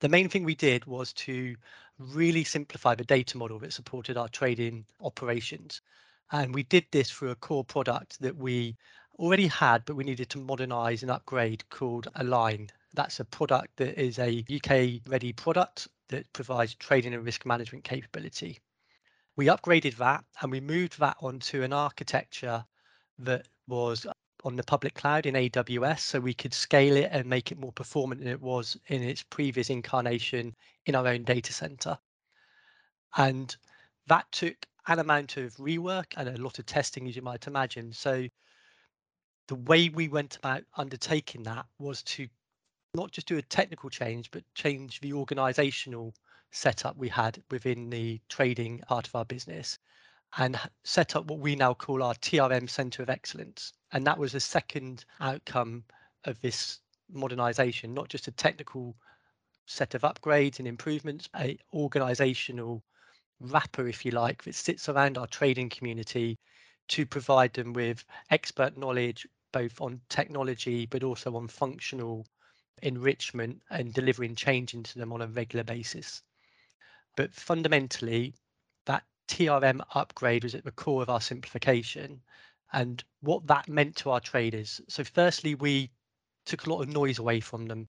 The 0.00 0.08
main 0.08 0.28
thing 0.28 0.44
we 0.44 0.54
did 0.54 0.84
was 0.86 1.12
to 1.14 1.56
really 1.98 2.44
simplify 2.44 2.94
the 2.94 3.04
data 3.04 3.36
model 3.36 3.58
that 3.60 3.72
supported 3.72 4.16
our 4.16 4.28
trading 4.28 4.84
operations. 5.00 5.80
And 6.30 6.54
we 6.54 6.62
did 6.64 6.86
this 6.90 7.10
through 7.10 7.30
a 7.30 7.36
core 7.36 7.64
product 7.64 8.20
that 8.20 8.36
we 8.36 8.76
already 9.18 9.46
had, 9.46 9.84
but 9.84 9.96
we 9.96 10.04
needed 10.04 10.30
to 10.30 10.38
modernize 10.38 11.02
and 11.02 11.10
upgrade 11.10 11.68
called 11.70 12.08
Aligne. 12.16 12.70
That's 12.94 13.20
a 13.20 13.24
product 13.24 13.76
that 13.76 14.00
is 14.00 14.18
a 14.18 14.44
UK 14.52 15.02
ready 15.08 15.32
product 15.32 15.88
that 16.08 16.32
provides 16.32 16.74
trading 16.74 17.14
and 17.14 17.24
risk 17.24 17.44
management 17.44 17.84
capability. 17.84 18.58
We 19.36 19.46
upgraded 19.46 19.96
that 19.96 20.24
and 20.40 20.50
we 20.50 20.60
moved 20.60 20.98
that 20.98 21.16
onto 21.20 21.62
an 21.62 21.72
architecture 21.72 22.64
that 23.18 23.46
was 23.66 24.06
on 24.44 24.56
the 24.56 24.62
public 24.62 24.94
cloud 24.94 25.26
in 25.26 25.34
AWS 25.34 26.00
so 26.00 26.20
we 26.20 26.34
could 26.34 26.54
scale 26.54 26.96
it 26.96 27.08
and 27.12 27.26
make 27.26 27.50
it 27.50 27.58
more 27.58 27.72
performant 27.72 28.20
than 28.20 28.30
it 28.30 28.40
was 28.40 28.76
in 28.86 29.02
its 29.02 29.22
previous 29.22 29.68
incarnation 29.68 30.54
in 30.86 30.94
our 30.94 31.06
own 31.06 31.24
data 31.24 31.52
center. 31.52 31.98
And 33.16 33.54
that 34.06 34.30
took 34.32 34.56
an 34.86 35.00
amount 35.00 35.36
of 35.36 35.54
rework 35.56 36.14
and 36.16 36.28
a 36.28 36.40
lot 36.40 36.58
of 36.58 36.66
testing, 36.66 37.08
as 37.08 37.16
you 37.16 37.22
might 37.22 37.46
imagine. 37.46 37.92
So 37.92 38.28
the 39.48 39.54
way 39.54 39.88
we 39.88 40.08
went 40.08 40.36
about 40.36 40.62
undertaking 40.76 41.42
that 41.42 41.66
was 41.78 42.02
to 42.02 42.28
not 42.94 43.10
just 43.10 43.26
do 43.26 43.38
a 43.38 43.42
technical 43.42 43.90
change, 43.90 44.30
but 44.30 44.42
change 44.54 45.00
the 45.00 45.12
organizational 45.12 46.14
setup 46.50 46.96
we 46.96 47.08
had 47.08 47.42
within 47.50 47.90
the 47.90 48.20
trading 48.28 48.78
part 48.88 49.06
of 49.06 49.14
our 49.14 49.24
business 49.24 49.78
and 50.36 50.58
set 50.84 51.16
up 51.16 51.26
what 51.26 51.38
we 51.38 51.56
now 51.56 51.72
call 51.72 52.02
our 52.02 52.14
TRM 52.14 52.68
Center 52.68 53.02
of 53.02 53.10
Excellence. 53.10 53.72
And 53.92 54.06
that 54.06 54.18
was 54.18 54.34
a 54.34 54.40
second 54.40 55.04
outcome 55.20 55.84
of 56.24 56.40
this 56.40 56.80
modernization, 57.10 57.94
not 57.94 58.08
just 58.08 58.28
a 58.28 58.32
technical 58.32 58.94
set 59.66 59.94
of 59.94 60.02
upgrades 60.02 60.58
and 60.58 60.68
improvements, 60.68 61.28
a 61.36 61.58
organizational 61.72 62.82
wrapper, 63.40 63.88
if 63.88 64.04
you 64.04 64.10
like, 64.10 64.42
that 64.44 64.54
sits 64.54 64.88
around 64.88 65.16
our 65.16 65.26
trading 65.26 65.70
community 65.70 66.38
to 66.88 67.06
provide 67.06 67.52
them 67.52 67.72
with 67.72 68.04
expert 68.30 68.76
knowledge 68.76 69.26
both 69.52 69.80
on 69.80 70.00
technology 70.08 70.86
but 70.86 71.02
also 71.02 71.36
on 71.36 71.48
functional 71.48 72.26
enrichment 72.82 73.60
and 73.70 73.92
delivering 73.92 74.34
change 74.34 74.74
into 74.74 74.98
them 74.98 75.12
on 75.12 75.22
a 75.22 75.26
regular 75.26 75.64
basis. 75.64 76.22
But 77.16 77.34
fundamentally, 77.34 78.34
that 78.86 79.04
TRM 79.28 79.82
upgrade 79.94 80.44
was 80.44 80.54
at 80.54 80.64
the 80.64 80.72
core 80.72 81.02
of 81.02 81.10
our 81.10 81.20
simplification 81.20 82.22
and 82.72 83.02
what 83.20 83.46
that 83.46 83.68
meant 83.68 83.96
to 83.96 84.10
our 84.10 84.20
traders. 84.20 84.80
So, 84.88 85.02
firstly, 85.04 85.54
we 85.54 85.90
took 86.44 86.66
a 86.66 86.70
lot 86.70 86.82
of 86.82 86.88
noise 86.88 87.18
away 87.18 87.40
from 87.40 87.66
them. 87.66 87.88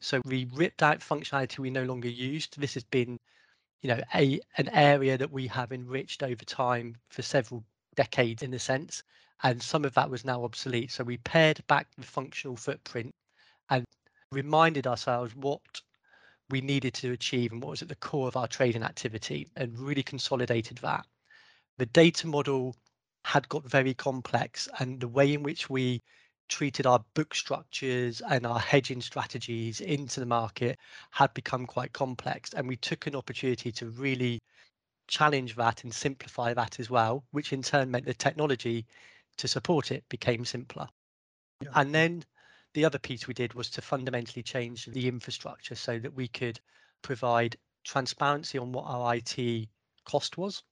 So, 0.00 0.20
we 0.24 0.46
ripped 0.52 0.82
out 0.82 1.00
functionality 1.00 1.58
we 1.58 1.70
no 1.70 1.84
longer 1.84 2.08
used. 2.08 2.60
This 2.60 2.74
has 2.74 2.84
been 2.84 3.18
you 3.82 3.88
know 3.88 4.00
a 4.14 4.40
an 4.58 4.68
area 4.70 5.16
that 5.18 5.30
we 5.30 5.46
have 5.46 5.72
enriched 5.72 6.22
over 6.22 6.44
time 6.44 6.96
for 7.08 7.22
several 7.22 7.64
decades 7.96 8.42
in 8.42 8.54
a 8.54 8.58
sense 8.58 9.02
and 9.42 9.62
some 9.62 9.84
of 9.84 9.94
that 9.94 10.10
was 10.10 10.24
now 10.24 10.44
obsolete 10.44 10.90
so 10.90 11.04
we 11.04 11.16
pared 11.18 11.60
back 11.66 11.88
the 11.96 12.06
functional 12.06 12.56
footprint 12.56 13.14
and 13.70 13.84
reminded 14.32 14.86
ourselves 14.86 15.34
what 15.34 15.60
we 16.50 16.60
needed 16.60 16.94
to 16.94 17.12
achieve 17.12 17.52
and 17.52 17.62
what 17.62 17.70
was 17.70 17.82
at 17.82 17.88
the 17.88 17.96
core 17.96 18.28
of 18.28 18.36
our 18.36 18.46
trading 18.46 18.82
activity 18.82 19.48
and 19.56 19.78
really 19.78 20.02
consolidated 20.02 20.78
that 20.78 21.04
the 21.78 21.86
data 21.86 22.26
model 22.26 22.74
had 23.24 23.48
got 23.48 23.64
very 23.64 23.92
complex 23.92 24.68
and 24.78 25.00
the 25.00 25.08
way 25.08 25.34
in 25.34 25.42
which 25.42 25.68
we 25.68 26.00
treated 26.48 26.86
our 26.86 27.04
book 27.14 27.34
structures 27.34 28.22
and 28.30 28.46
our 28.46 28.58
hedging 28.58 29.00
strategies 29.00 29.80
into 29.80 30.20
the 30.20 30.26
market 30.26 30.78
had 31.10 31.32
become 31.34 31.66
quite 31.66 31.92
complex. 31.92 32.52
And 32.54 32.68
we 32.68 32.76
took 32.76 33.06
an 33.06 33.16
opportunity 33.16 33.72
to 33.72 33.86
really 33.86 34.40
challenge 35.08 35.56
that 35.56 35.84
and 35.84 35.94
simplify 35.94 36.54
that 36.54 36.80
as 36.80 36.90
well, 36.90 37.24
which 37.30 37.52
in 37.52 37.62
turn 37.62 37.90
meant 37.90 38.06
the 38.06 38.14
technology 38.14 38.86
to 39.36 39.48
support 39.48 39.90
it 39.90 40.08
became 40.08 40.44
simpler. 40.44 40.88
Yeah. 41.60 41.70
And 41.74 41.94
then 41.94 42.24
the 42.74 42.84
other 42.84 42.98
piece 42.98 43.26
we 43.26 43.34
did 43.34 43.54
was 43.54 43.70
to 43.70 43.82
fundamentally 43.82 44.42
change 44.42 44.86
the 44.86 45.08
infrastructure 45.08 45.74
so 45.74 45.98
that 45.98 46.14
we 46.14 46.28
could 46.28 46.60
provide 47.02 47.56
transparency 47.84 48.58
on 48.58 48.72
what 48.72 48.84
our 48.86 49.14
IT 49.14 49.68
cost 50.04 50.36
was 50.36 50.62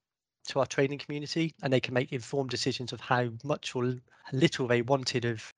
to 0.49 0.59
our 0.59 0.67
training 0.67 0.99
community 0.99 1.55
and 1.63 1.73
they 1.73 1.81
can 1.81 1.95
make 1.95 2.13
informed 2.13 2.51
decisions 2.51 2.93
of 2.93 3.01
how 3.01 3.31
much 3.45 3.75
or 3.75 3.95
little 4.33 4.67
they 4.67 4.83
wanted 4.83 5.25
of 5.25 5.53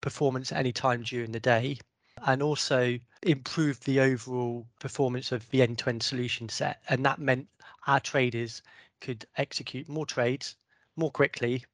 performance 0.00 0.52
at 0.52 0.58
any 0.58 0.72
time 0.72 1.02
during 1.02 1.32
the 1.32 1.40
day 1.40 1.78
and 2.26 2.42
also 2.42 2.98
improve 3.22 3.80
the 3.80 4.00
overall 4.00 4.66
performance 4.78 5.32
of 5.32 5.48
the 5.50 5.62
end-to-end 5.62 6.02
solution 6.02 6.48
set. 6.48 6.82
And 6.88 7.04
that 7.04 7.18
meant 7.18 7.48
our 7.86 8.00
traders 8.00 8.62
could 9.00 9.26
execute 9.36 9.88
more 9.88 10.06
trades 10.06 10.56
more 10.96 11.10
quickly 11.10 11.64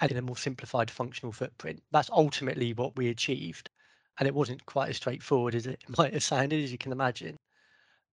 and 0.00 0.10
in 0.10 0.16
a 0.16 0.22
more 0.22 0.36
simplified 0.36 0.90
functional 0.90 1.32
footprint. 1.32 1.82
That's 1.90 2.10
ultimately 2.10 2.72
what 2.72 2.96
we 2.96 3.08
achieved. 3.08 3.70
And 4.18 4.26
it 4.26 4.34
wasn't 4.34 4.64
quite 4.66 4.90
as 4.90 4.96
straightforward 4.96 5.54
as 5.54 5.66
it 5.66 5.82
might 5.98 6.12
have 6.14 6.22
sounded 6.22 6.62
as 6.62 6.72
you 6.72 6.78
can 6.78 6.92
imagine. 6.92 7.36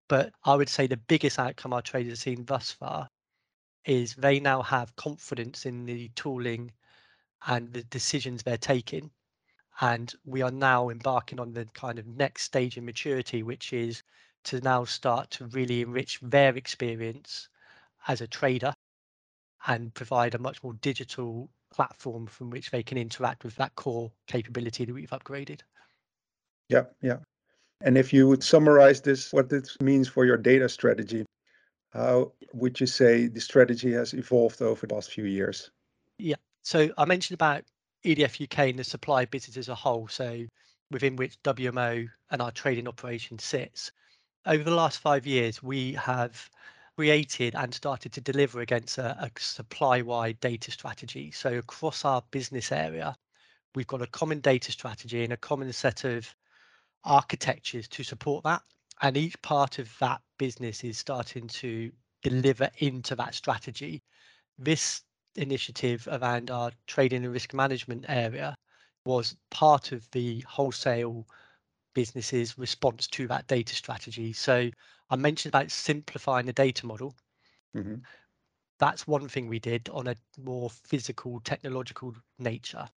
But 0.09 0.33
i 0.45 0.55
would 0.55 0.69
say 0.69 0.87
the 0.87 0.97
biggest 0.97 1.39
outcome 1.39 1.73
our 1.73 1.83
traders 1.83 2.11
have 2.11 2.19
seen 2.19 2.45
thus 2.45 2.71
far 2.71 3.09
is 3.85 4.15
they 4.15 4.41
now 4.41 4.63
have 4.63 4.95
confidence 4.97 5.67
in 5.67 5.87
the 5.87 6.09
tooling 6.11 6.73
and 7.47 7.73
the 7.73 7.83
decisions 7.85 8.43
they're 8.43 8.57
taking 8.57 9.11
and 9.81 10.15
we 10.25 10.43
are 10.43 10.51
now 10.51 10.91
embarking 10.91 11.41
on 11.41 11.53
the 11.53 11.65
kind 11.75 11.99
of 11.99 12.07
next 12.07 12.43
stage 12.43 12.77
in 12.77 12.85
maturity 12.85 13.43
which 13.43 13.73
is 13.73 14.03
to 14.45 14.61
now 14.61 14.85
start 14.85 15.31
to 15.31 15.47
really 15.47 15.83
enrich 15.83 16.19
their 16.21 16.57
experience 16.57 17.49
as 18.09 18.21
a 18.21 18.27
trader 18.27 18.75
and 19.67 19.95
provide 19.95 20.35
a 20.35 20.39
much 20.39 20.63
more 20.63 20.75
digital 20.75 21.49
platform 21.73 22.27
from 22.27 22.51
which 22.51 22.71
they 22.71 22.83
can 22.83 22.99
interact 22.99 23.45
with 23.45 23.55
that 23.57 23.75
core 23.77 24.11
capability 24.27 24.85
that 24.85 24.93
we've 24.93 25.11
upgraded. 25.11 25.61
Yeah 26.69 26.85
yeah. 27.01 27.19
And 27.81 27.99
if 27.99 28.13
you 28.13 28.29
would 28.29 28.43
summarize 28.43 29.01
this 29.01 29.33
what 29.33 29.49
this 29.49 29.81
means 29.81 30.09
for 30.09 30.25
your 30.25 30.37
data 30.37 30.69
strategy 30.69 31.25
how 31.91 32.33
would 32.55 32.81
you 32.81 32.87
say 32.87 33.27
the 33.27 33.41
strategy 33.41 33.93
has 33.93 34.15
evolved 34.15 34.63
over 34.63 34.87
the 34.87 34.95
past 34.95 35.11
few 35.11 35.25
years? 35.25 35.71
Yeah. 36.19 36.37
So 36.63 36.91
i 36.97 37.05
mentioned 37.05 37.35
about 37.35 37.65
EDF 38.05 38.43
UK 38.43 38.71
and 38.71 38.79
the 38.79 38.85
supply 38.85 39.25
business 39.25 39.57
as 39.57 39.69
a 39.69 39.75
whole, 39.75 40.09
so 40.09 40.45
within 40.91 41.17
which 41.17 41.41
WMO 41.43 42.09
and 42.31 42.43
our 42.43 42.51
trading 42.51 42.89
operation 42.89 43.39
sits. 43.39 43.93
Over 44.45 44.65
the 44.65 44.75
last 44.75 44.99
five 44.99 45.27
years, 45.27 45.63
we 45.63 45.93
have 45.95 46.51
created 46.97 47.55
and 47.55 47.73
started 47.73 48.13
to 48.13 48.21
deliver 48.21 48.61
against 48.61 48.99
a, 48.99 49.17
a 49.23 49.31
supply-wide 49.39 50.39
data 50.41 50.71
strategy. 50.71 51.31
So 51.31 51.55
across 51.55 52.05
our 52.05 52.23
business 52.31 52.71
area, 52.73 53.17
we've 53.75 53.87
got 53.87 54.03
a 54.03 54.07
common 54.09 54.41
data 54.41 54.73
strategy 54.73 55.25
and 55.25 55.33
a 55.33 55.39
common 55.39 55.73
set 55.73 56.05
of 56.05 56.35
architectures 57.05 57.89
to 57.89 58.03
support 58.03 58.45
that. 58.45 58.63
And 59.01 59.17
each 59.17 59.41
part 59.43 59.79
of 59.79 59.91
that 60.01 60.21
business 60.39 60.85
is 60.85 60.99
starting 60.99 61.49
to 61.49 61.91
deliver 62.23 62.71
into 62.79 63.17
that 63.17 63.35
strategy. 63.35 64.03
This 64.59 65.03
initiative 65.37 66.09
around 66.11 66.51
our 66.51 66.71
trading 66.87 67.25
and 67.25 67.33
risk 67.33 67.55
management 67.55 68.05
area 68.09 68.55
was 69.05 69.37
part 69.51 69.93
of 69.93 70.09
the 70.13 70.45
wholesale 70.47 71.27
business's 71.95 72.57
response 72.59 73.07
to 73.09 73.27
that 73.29 73.47
data 73.47 73.75
strategy. 73.75 74.33
So 74.33 74.71
I 75.11 75.17
mentioned 75.17 75.51
about 75.55 75.71
simplifying 75.71 76.47
the 76.47 76.53
data 76.53 76.87
model. 76.87 77.15
Mm-hmm. 77.77 77.97
That's 78.79 79.07
one 79.07 79.29
thing 79.29 79.49
we 79.49 79.59
did 79.59 79.89
on 79.91 80.09
a 80.09 80.17
more 80.43 80.71
physical, 80.71 81.41
technological 81.41 82.15
nature. 82.39 82.89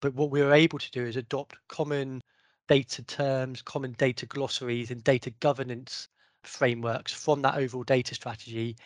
But 0.00 0.14
what 0.14 0.30
we 0.30 0.42
were 0.42 0.54
able 0.54 0.78
to 0.78 0.90
do 0.90 1.04
is 1.04 1.16
adopt 1.16 1.56
common 1.68 2.20
data 2.68 3.02
terms, 3.02 3.62
common 3.62 3.92
data 3.92 4.26
glossaries, 4.26 4.90
and 4.90 5.04
data 5.04 5.30
governance 5.40 6.08
frameworks 6.44 7.12
from 7.12 7.42
that 7.42 7.56
overall 7.56 7.84
data 7.84 8.14
strategy 8.14 8.76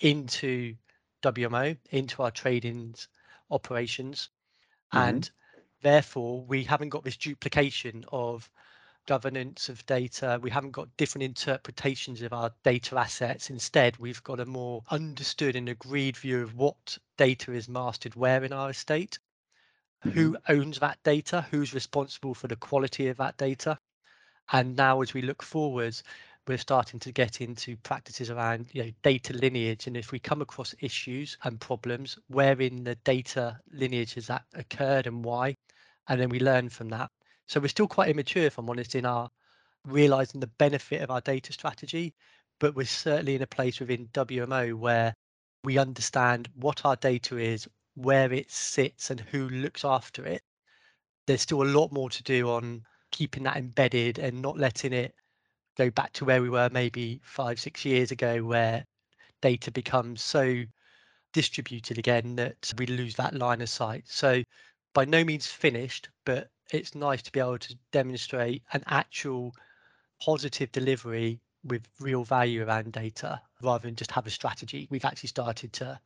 into 0.00 0.74
WMO 1.22 1.76
into 1.90 2.22
our 2.22 2.30
trading 2.30 2.94
operations. 3.50 4.28
Mm-hmm. 4.92 5.08
And 5.08 5.30
therefore, 5.82 6.44
we 6.44 6.64
haven't 6.64 6.90
got 6.90 7.04
this 7.04 7.16
duplication 7.16 8.04
of 8.12 8.48
governance 9.06 9.68
of 9.68 9.86
data. 9.86 10.38
We 10.42 10.50
haven't 10.50 10.72
got 10.72 10.96
different 10.96 11.24
interpretations 11.24 12.22
of 12.22 12.32
our 12.32 12.52
data 12.64 12.98
assets. 12.98 13.50
Instead, 13.50 13.96
we've 13.98 14.22
got 14.22 14.40
a 14.40 14.46
more 14.46 14.82
understood 14.90 15.56
and 15.56 15.68
agreed 15.68 16.16
view 16.16 16.42
of 16.42 16.54
what 16.54 16.98
data 17.16 17.52
is 17.52 17.68
mastered 17.68 18.14
where 18.14 18.44
in 18.44 18.52
our 18.52 18.70
estate, 18.70 19.18
mm-hmm. 20.04 20.10
who 20.10 20.36
owns 20.48 20.80
that 20.80 21.02
data, 21.04 21.46
who's 21.50 21.72
responsible 21.72 22.34
for 22.34 22.48
the 22.48 22.56
quality 22.56 23.08
of 23.08 23.16
that 23.16 23.36
data. 23.36 23.78
And 24.52 24.76
now, 24.76 25.00
as 25.02 25.14
we 25.14 25.22
look 25.22 25.42
forwards, 25.42 26.02
we're 26.46 26.58
starting 26.58 27.00
to 27.00 27.12
get 27.12 27.40
into 27.40 27.76
practices 27.78 28.30
around 28.30 28.66
you 28.72 28.84
know 28.84 28.90
data 29.02 29.32
lineage 29.32 29.86
and 29.86 29.96
if 29.96 30.12
we 30.12 30.18
come 30.18 30.42
across 30.42 30.74
issues 30.80 31.36
and 31.44 31.60
problems 31.60 32.18
where 32.28 32.60
in 32.60 32.84
the 32.84 32.94
data 32.96 33.58
lineage 33.72 34.14
has 34.14 34.26
that 34.26 34.44
occurred 34.54 35.06
and 35.06 35.24
why 35.24 35.54
and 36.08 36.20
then 36.20 36.28
we 36.28 36.38
learn 36.38 36.68
from 36.68 36.88
that. 36.88 37.10
So 37.48 37.58
we're 37.58 37.68
still 37.68 37.88
quite 37.88 38.10
immature 38.10 38.44
if 38.44 38.58
i'm 38.58 38.70
honest 38.70 38.94
in 38.94 39.06
our 39.06 39.28
realizing 39.84 40.40
the 40.40 40.50
benefit 40.58 41.02
of 41.02 41.10
our 41.10 41.20
data 41.20 41.52
strategy 41.52 42.14
but 42.58 42.74
we're 42.74 42.86
certainly 42.86 43.34
in 43.36 43.42
a 43.42 43.46
place 43.46 43.78
within 43.78 44.08
wmo 44.08 44.74
where 44.74 45.14
we 45.64 45.78
understand 45.78 46.48
what 46.54 46.84
our 46.84 46.96
data 46.96 47.38
is 47.38 47.68
where 47.96 48.32
it 48.32 48.50
sits 48.50 49.10
and 49.10 49.20
who 49.20 49.48
looks 49.48 49.84
after 49.84 50.24
it. 50.24 50.42
There's 51.26 51.42
still 51.42 51.62
a 51.62 51.64
lot 51.64 51.92
more 51.92 52.10
to 52.10 52.22
do 52.22 52.50
on 52.50 52.82
keeping 53.10 53.42
that 53.44 53.56
embedded 53.56 54.18
and 54.18 54.40
not 54.40 54.58
letting 54.58 54.92
it 54.92 55.14
go 55.76 55.90
back 55.90 56.12
to 56.14 56.24
where 56.24 56.42
we 56.42 56.50
were 56.50 56.68
maybe 56.72 57.20
five, 57.22 57.60
six 57.60 57.84
years 57.84 58.10
ago, 58.10 58.42
where 58.42 58.84
data 59.42 59.70
becomes 59.70 60.22
so 60.22 60.62
distributed 61.32 61.98
again 61.98 62.36
that 62.36 62.72
we 62.78 62.86
lose 62.86 63.14
that 63.16 63.34
line 63.34 63.60
of 63.60 63.68
sight. 63.68 64.04
So, 64.06 64.42
by 64.94 65.04
no 65.04 65.24
means 65.24 65.46
finished, 65.46 66.08
but 66.24 66.48
it's 66.72 66.94
nice 66.94 67.22
to 67.22 67.32
be 67.32 67.40
able 67.40 67.58
to 67.58 67.76
demonstrate 67.92 68.62
an 68.72 68.82
actual 68.86 69.52
positive 70.20 70.72
delivery 70.72 71.38
with 71.64 71.82
real 72.00 72.24
value 72.24 72.64
around 72.64 72.92
data 72.92 73.40
rather 73.62 73.86
than 73.86 73.96
just 73.96 74.12
have 74.12 74.26
a 74.26 74.30
strategy. 74.30 74.86
We've 74.90 75.04
actually 75.04 75.28
started 75.28 75.72
to 75.74 76.00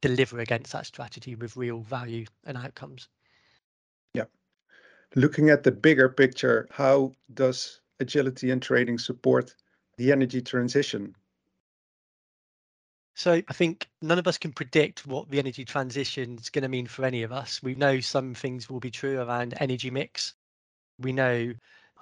deliver 0.00 0.40
against 0.40 0.72
that 0.72 0.86
strategy 0.86 1.34
with 1.34 1.56
real 1.56 1.80
value 1.80 2.26
and 2.44 2.56
outcomes. 2.56 3.08
Yeah. 4.14 4.24
Looking 5.14 5.50
at 5.50 5.62
the 5.62 5.72
bigger 5.72 6.08
picture, 6.08 6.68
how 6.70 7.12
does 7.32 7.80
agility 8.00 8.50
and 8.50 8.62
trading 8.62 8.98
support 8.98 9.54
the 9.96 10.12
energy 10.12 10.40
transition? 10.40 11.14
So 13.14 13.40
I 13.48 13.52
think 13.54 13.88
none 14.02 14.18
of 14.18 14.26
us 14.26 14.36
can 14.36 14.52
predict 14.52 15.06
what 15.06 15.30
the 15.30 15.38
energy 15.38 15.64
transition 15.64 16.38
is 16.38 16.50
going 16.50 16.62
to 16.62 16.68
mean 16.68 16.86
for 16.86 17.04
any 17.04 17.22
of 17.22 17.32
us. 17.32 17.62
We 17.62 17.74
know 17.74 18.00
some 18.00 18.34
things 18.34 18.68
will 18.68 18.80
be 18.80 18.90
true 18.90 19.18
around 19.18 19.54
energy 19.58 19.90
mix. 19.90 20.34
We 20.98 21.12
know 21.12 21.54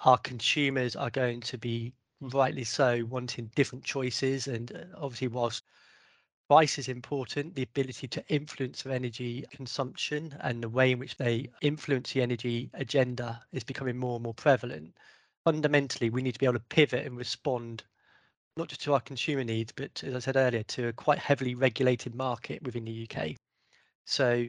our 0.04 0.18
consumers 0.18 0.96
are 0.96 1.10
going 1.10 1.40
to 1.42 1.58
be 1.58 1.92
rightly 2.20 2.64
so 2.64 3.04
wanting 3.08 3.50
different 3.54 3.84
choices 3.84 4.48
and 4.48 4.72
uh, 4.72 4.96
obviously 4.96 5.28
whilst 5.28 5.62
price 6.48 6.78
is 6.78 6.88
important, 6.88 7.54
the 7.54 7.62
ability 7.62 8.08
to 8.08 8.26
influence 8.28 8.82
their 8.82 8.92
energy 8.92 9.44
consumption 9.50 10.36
and 10.40 10.62
the 10.62 10.68
way 10.68 10.92
in 10.92 10.98
which 10.98 11.16
they 11.16 11.48
influence 11.62 12.12
the 12.12 12.22
energy 12.22 12.70
agenda 12.74 13.40
is 13.52 13.64
becoming 13.64 13.96
more 13.96 14.16
and 14.16 14.24
more 14.24 14.34
prevalent. 14.34 14.94
Fundamentally, 15.44 16.08
we 16.08 16.22
need 16.22 16.32
to 16.32 16.38
be 16.38 16.46
able 16.46 16.54
to 16.54 16.60
pivot 16.60 17.06
and 17.06 17.18
respond 17.18 17.84
not 18.56 18.68
just 18.68 18.82
to 18.82 18.94
our 18.94 19.00
consumer 19.00 19.44
needs, 19.44 19.72
but 19.72 20.02
as 20.04 20.14
I 20.14 20.18
said 20.20 20.36
earlier, 20.36 20.62
to 20.62 20.88
a 20.88 20.92
quite 20.92 21.18
heavily 21.18 21.54
regulated 21.54 22.14
market 22.14 22.62
within 22.62 22.84
the 22.84 23.08
UK. 23.08 23.32
So 24.04 24.46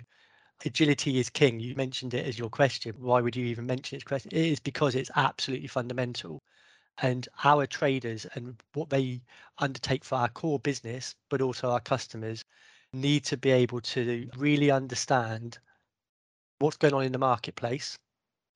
agility 0.64 1.20
is 1.20 1.30
king. 1.30 1.60
You 1.60 1.76
mentioned 1.76 2.14
it 2.14 2.26
as 2.26 2.40
your 2.40 2.50
question. 2.50 2.96
Why 3.00 3.20
would 3.20 3.36
you 3.36 3.46
even 3.46 3.66
mention 3.66 3.98
it? 3.98 4.06
Question? 4.06 4.32
It 4.34 4.46
is 4.46 4.60
because 4.60 4.96
it's 4.96 5.12
absolutely 5.16 5.68
fundamental 5.68 6.42
and 7.00 7.28
our 7.44 7.68
traders 7.68 8.26
and 8.36 8.56
what 8.74 8.90
they 8.90 9.22
undertake 9.58 10.06
for 10.06 10.16
our 10.16 10.30
core 10.30 10.60
business, 10.60 11.14
but 11.30 11.42
also 11.42 11.72
our 11.72 11.82
customers, 11.82 12.46
need 12.94 13.26
to 13.26 13.36
be 13.36 13.52
able 13.52 13.82
to 13.82 14.30
really 14.38 14.72
understand 14.72 15.58
what's 16.60 16.78
going 16.78 16.94
on 16.94 17.04
in 17.04 17.12
the 17.12 17.18
marketplace 17.18 17.98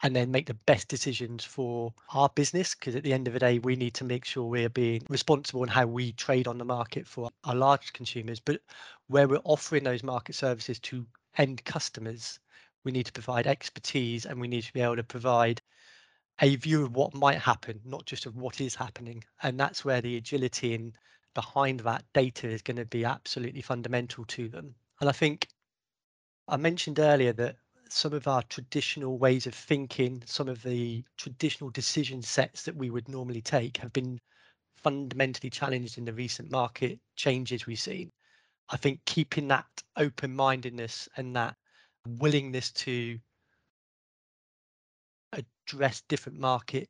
and 0.03 0.15
then 0.15 0.31
make 0.31 0.45
the 0.45 0.53
best 0.53 0.87
decisions 0.87 1.43
for 1.43 1.93
our 2.13 2.29
business 2.29 2.75
because 2.75 2.95
at 2.95 3.03
the 3.03 3.13
end 3.13 3.27
of 3.27 3.33
the 3.33 3.39
day 3.39 3.59
we 3.59 3.75
need 3.75 3.93
to 3.93 4.03
make 4.03 4.25
sure 4.25 4.45
we're 4.45 4.69
being 4.69 5.01
responsible 5.09 5.63
in 5.63 5.69
how 5.69 5.85
we 5.85 6.13
trade 6.13 6.47
on 6.47 6.57
the 6.57 6.65
market 6.65 7.05
for 7.07 7.29
our 7.43 7.55
large 7.55 7.91
consumers 7.93 8.39
but 8.39 8.61
where 9.07 9.27
we're 9.27 9.41
offering 9.43 9.83
those 9.83 10.03
market 10.03 10.35
services 10.35 10.79
to 10.79 11.05
end 11.37 11.63
customers 11.65 12.39
we 12.83 12.91
need 12.91 13.05
to 13.05 13.11
provide 13.11 13.47
expertise 13.47 14.25
and 14.25 14.39
we 14.39 14.47
need 14.47 14.63
to 14.63 14.73
be 14.73 14.81
able 14.81 14.95
to 14.95 15.03
provide 15.03 15.61
a 16.41 16.55
view 16.55 16.83
of 16.85 16.95
what 16.95 17.13
might 17.13 17.37
happen, 17.37 17.79
not 17.83 18.05
just 18.05 18.25
of 18.25 18.35
what 18.35 18.61
is 18.61 18.75
happening. 18.75 19.23
And 19.43 19.59
that's 19.59 19.83
where 19.83 20.01
the 20.01 20.17
agility 20.17 20.73
in 20.73 20.93
behind 21.33 21.81
that 21.81 22.05
data 22.13 22.47
is 22.47 22.61
going 22.61 22.77
to 22.77 22.85
be 22.85 23.05
absolutely 23.05 23.61
fundamental 23.61 24.25
to 24.25 24.47
them. 24.47 24.75
And 24.99 25.09
I 25.09 25.11
think 25.11 25.47
I 26.47 26.57
mentioned 26.57 26.99
earlier 26.99 27.33
that 27.33 27.57
some 27.91 28.13
of 28.13 28.27
our 28.27 28.43
traditional 28.43 29.17
ways 29.17 29.47
of 29.47 29.53
thinking, 29.55 30.23
some 30.25 30.47
of 30.47 30.61
the 30.63 31.03
traditional 31.17 31.69
decision 31.71 32.21
sets 32.21 32.63
that 32.63 32.75
we 32.75 32.89
would 32.89 33.09
normally 33.09 33.41
take 33.41 33.77
have 33.77 33.93
been 33.93 34.19
fundamentally 34.77 35.49
challenged 35.49 35.97
in 35.97 36.05
the 36.05 36.13
recent 36.13 36.51
market 36.51 36.99
changes 37.15 37.65
we've 37.65 37.79
seen. 37.79 38.11
I 38.69 38.77
think 38.77 39.03
keeping 39.05 39.47
that 39.49 39.65
open 39.97 40.35
mindedness 40.35 41.09
and 41.17 41.35
that 41.35 41.55
willingness 42.07 42.71
to 42.73 43.19
address 45.33 46.01
different 46.07 46.39
market 46.39 46.89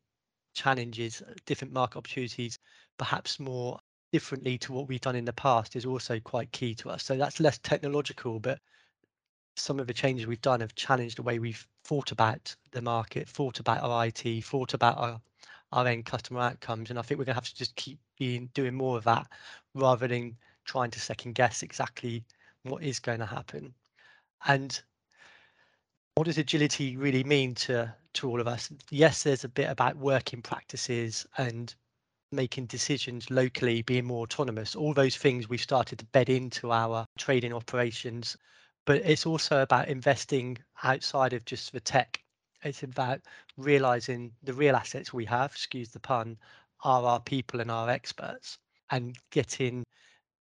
challenges, 0.53 1.21
different 1.45 1.73
market 1.73 1.97
opportunities, 1.97 2.59
perhaps 2.97 3.39
more 3.39 3.79
differently 4.11 4.57
to 4.57 4.73
what 4.73 4.87
we've 4.87 5.01
done 5.01 5.15
in 5.15 5.25
the 5.25 5.33
past 5.33 5.75
is 5.75 5.85
also 5.85 6.19
quite 6.19 6.51
key 6.51 6.75
to 6.75 6.89
us. 6.89 7.03
So 7.03 7.17
that's 7.17 7.39
less 7.39 7.57
technological, 7.59 8.39
but 8.39 8.59
some 9.55 9.79
of 9.79 9.87
the 9.87 9.93
changes 9.93 10.27
we've 10.27 10.41
done 10.41 10.61
have 10.61 10.75
challenged 10.75 11.17
the 11.17 11.23
way 11.23 11.39
we've 11.39 11.65
thought 11.83 12.11
about 12.11 12.55
the 12.71 12.81
market, 12.81 13.27
thought 13.27 13.59
about 13.59 13.81
our 13.81 14.05
IT, 14.05 14.43
thought 14.43 14.73
about 14.73 14.97
our 14.97 15.21
our 15.71 15.85
end 15.87 16.05
customer 16.05 16.39
outcomes. 16.39 16.89
And 16.89 16.97
I 16.97 17.03
think 17.03 17.19
we're 17.19 17.25
going 17.25 17.35
to 17.35 17.41
have 17.41 17.49
to 17.49 17.55
just 17.55 17.75
keep 17.75 17.99
being 18.17 18.49
doing 18.53 18.73
more 18.73 18.97
of 18.97 19.03
that 19.03 19.27
rather 19.75 20.07
than 20.07 20.35
trying 20.65 20.91
to 20.91 20.99
second 20.99 21.35
guess 21.35 21.61
exactly 21.61 22.23
what 22.63 22.83
is 22.83 22.99
going 22.99 23.19
to 23.19 23.25
happen. 23.25 23.73
And 24.47 24.81
what 26.15 26.25
does 26.25 26.37
agility 26.37 26.97
really 26.97 27.23
mean 27.23 27.55
to 27.55 27.93
to 28.13 28.29
all 28.29 28.41
of 28.41 28.47
us? 28.47 28.71
Yes, 28.89 29.23
there's 29.23 29.43
a 29.43 29.49
bit 29.49 29.69
about 29.69 29.95
working 29.97 30.41
practices 30.41 31.25
and 31.37 31.73
making 32.31 32.65
decisions 32.65 33.29
locally, 33.29 33.81
being 33.81 34.05
more 34.05 34.23
autonomous. 34.23 34.75
All 34.75 34.93
those 34.93 35.15
things 35.15 35.49
we've 35.49 35.61
started 35.61 35.99
to 35.99 36.05
bed 36.05 36.29
into 36.29 36.71
our 36.71 37.05
trading 37.17 37.53
operations, 37.53 38.37
but 38.89 39.05
it's 39.05 39.27
also 39.27 39.61
about 39.61 39.87
investing 39.87 40.57
outside 40.83 41.33
of 41.33 41.45
just 41.45 41.71
the 41.71 41.79
tech. 41.79 42.19
It's 42.63 42.81
about 42.81 43.21
realizing 43.55 44.31
the 44.41 44.53
real 44.53 44.75
assets 44.75 45.13
we 45.13 45.25
have, 45.25 45.51
excuse 45.51 45.89
the 45.89 45.99
pun, 45.99 46.39
are 46.83 47.03
our 47.05 47.19
people 47.19 47.61
and 47.61 47.69
our 47.69 47.87
experts, 47.87 48.57
and 48.89 49.15
getting 49.29 49.83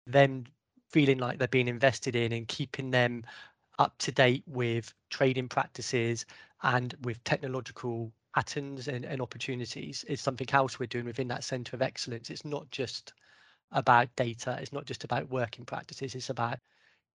them 0.07 0.45
feeling 0.89 1.19
like 1.19 1.39
they're 1.39 1.49
being 1.49 1.69
invested 1.69 2.17
in 2.17 2.33
and 2.33 2.49
keeping 2.49 2.91
them 2.91 3.23
up 3.79 3.99
to 3.99 4.13
date 4.13 4.45
with 4.47 4.95
trading 5.11 5.47
practices 5.51 6.25
and 6.63 6.95
with 7.03 7.23
technological 7.25 8.11
patterns 8.35 8.89
and, 8.89 9.05
and 9.05 9.21
opportunities 9.21 10.05
is 10.05 10.23
something 10.23 10.49
else 10.55 10.79
we're 10.79 10.87
doing 10.87 11.05
within 11.05 11.29
that 11.29 11.45
center 11.45 11.77
of 11.77 11.83
excellence. 11.83 12.31
It's 12.31 12.47
not 12.47 12.71
just 12.71 13.13
about 13.73 14.09
data, 14.17 14.57
it's 14.59 14.73
not 14.73 14.87
just 14.87 15.05
about 15.05 15.29
working 15.29 15.67
practices, 15.67 16.15
it's 16.15 16.31
about 16.31 16.59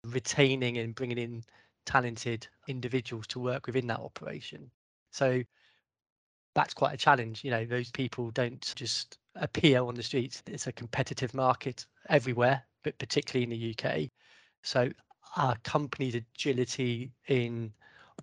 retaining 0.06 0.78
and 0.78 0.94
bringing 0.94 1.18
in 1.18 1.42
talented 1.86 2.46
individuals 2.68 3.26
to 3.28 3.40
work 3.40 3.66
within 3.66 3.86
that 3.88 4.00
operation. 4.00 4.70
So 5.10 5.42
that's 6.54 6.74
quite 6.74 6.94
a 6.94 6.98
challenge. 6.98 7.44
You 7.44 7.50
know, 7.50 7.64
those 7.64 7.90
people 7.90 8.30
don't 8.30 8.60
just 8.76 9.18
appear 9.36 9.82
on 9.82 9.94
the 9.94 10.02
streets. 10.02 10.42
It's 10.46 10.66
a 10.66 10.72
competitive 10.72 11.34
market 11.34 11.86
everywhere, 12.08 12.62
but 12.82 12.98
particularly 12.98 13.44
in 13.44 13.50
the 13.50 13.74
UK. 13.76 14.08
So 14.62 14.90
our 15.36 15.56
company's 15.62 16.14
agility 16.14 17.12
in 17.28 17.72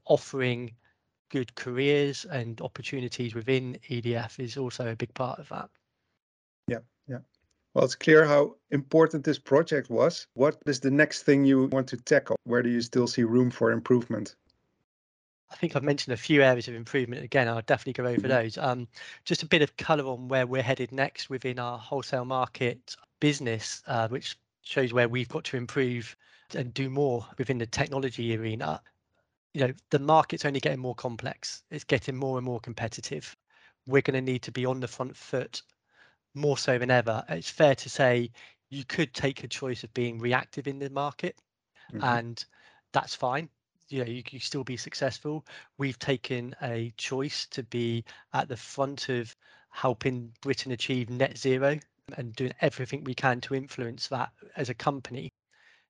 offering 0.06 0.76
good 1.30 1.54
careers 1.56 2.26
and 2.26 2.62
opportunities 2.62 3.36
within 3.36 3.78
EDF 3.90 4.40
is 4.40 4.58
also 4.58 4.92
a 4.92 4.96
big 4.96 5.14
part 5.14 5.40
of 5.40 5.50
that. 5.50 5.70
Well, 7.74 7.86
it's 7.86 7.96
clear 7.96 8.26
how 8.26 8.56
important 8.72 9.24
this 9.24 9.40
project 9.40 9.90
was. 9.90 10.28
What 10.34 10.58
is 10.66 10.80
the 10.80 10.92
next 10.92 11.24
thing 11.24 11.46
you 11.46 11.66
want 11.66 11.88
to 11.90 11.98
tackle? 11.98 12.38
Where 12.44 12.64
do 12.64 12.70
you 12.70 12.82
still 12.82 13.08
see 13.08 13.24
room 13.24 13.52
for 13.52 13.72
improvement? 13.72 14.36
I 15.50 15.56
think 15.56 15.76
I've 15.76 15.84
mentioned 15.84 16.14
a 16.14 16.18
few 16.18 16.44
areas 16.44 16.68
of 16.68 16.76
improvement. 16.76 17.24
Again, 17.24 17.48
I'll 17.48 17.62
definitely 17.62 17.94
go 17.94 18.10
over 18.10 18.18
mm-hmm. 18.18 18.28
those. 18.28 18.58
Um, 18.58 18.88
just 19.24 19.44
a 19.44 19.48
bit 19.48 19.62
of 19.62 19.78
colour 19.78 20.06
on 20.06 20.28
where 20.28 20.46
we're 20.46 20.62
headed 20.62 20.92
next 20.92 21.30
within 21.30 21.60
our 21.60 21.78
wholesale 21.78 22.26
market 22.26 22.96
business, 23.20 23.82
uh, 23.88 24.08
which 24.10 24.38
shows 24.62 24.92
where 24.92 25.08
we've 25.08 25.30
got 25.30 25.46
to 25.46 25.58
improve 25.58 26.16
and 26.56 26.74
do 26.74 26.90
more 26.90 27.26
within 27.38 27.58
the 27.58 27.66
technology 27.66 28.36
arena. 28.36 28.82
You 29.54 29.68
know, 29.68 29.74
the 29.90 30.00
market's 30.00 30.46
only 30.46 30.60
getting 30.60 30.80
more 30.80 30.96
complex. 30.96 31.64
It's 31.72 31.84
getting 31.84 32.16
more 32.16 32.38
and 32.38 32.46
more 32.46 32.60
competitive. 32.60 33.36
We're 33.88 34.02
going 34.02 34.26
to 34.26 34.32
need 34.32 34.42
to 34.44 34.52
be 34.52 34.66
on 34.66 34.82
the 34.82 34.88
front 34.88 35.16
foot 35.16 35.62
more 36.38 36.58
so 36.58 36.78
than 36.78 36.92
ever. 36.92 37.24
It's 37.30 37.50
fair 37.50 37.76
to 37.76 37.90
say 37.90 38.32
you 38.70 38.84
could 38.86 39.14
take 39.14 39.44
a 39.44 39.48
choice 39.48 39.84
of 39.84 39.94
being 39.94 40.20
reactive 40.20 40.68
in 40.68 40.80
the 40.80 40.90
market, 40.90 41.38
mm-hmm. 41.92 42.04
and 42.04 42.46
that's 42.94 43.16
fine. 43.16 43.50
You 43.90 44.04
know, 44.04 44.12
you 44.12 44.24
can 44.24 44.40
still 44.40 44.64
be 44.64 44.78
successful. 44.78 45.46
We've 45.78 46.00
taken 46.00 46.56
a 46.62 46.94
choice 46.98 47.46
to 47.48 47.64
be 47.64 48.04
at 48.34 48.50
the 48.50 48.58
front 48.58 49.10
of 49.10 49.36
helping 49.70 50.34
Britain 50.42 50.72
achieve 50.72 51.10
net 51.10 51.38
zero 51.38 51.80
and 52.18 52.34
doing 52.36 52.54
everything 52.62 53.04
we 53.04 53.14
can 53.14 53.42
to 53.42 53.56
influence 53.56 54.08
that 54.08 54.32
as 54.56 54.70
a 54.70 54.74
company 54.74 55.32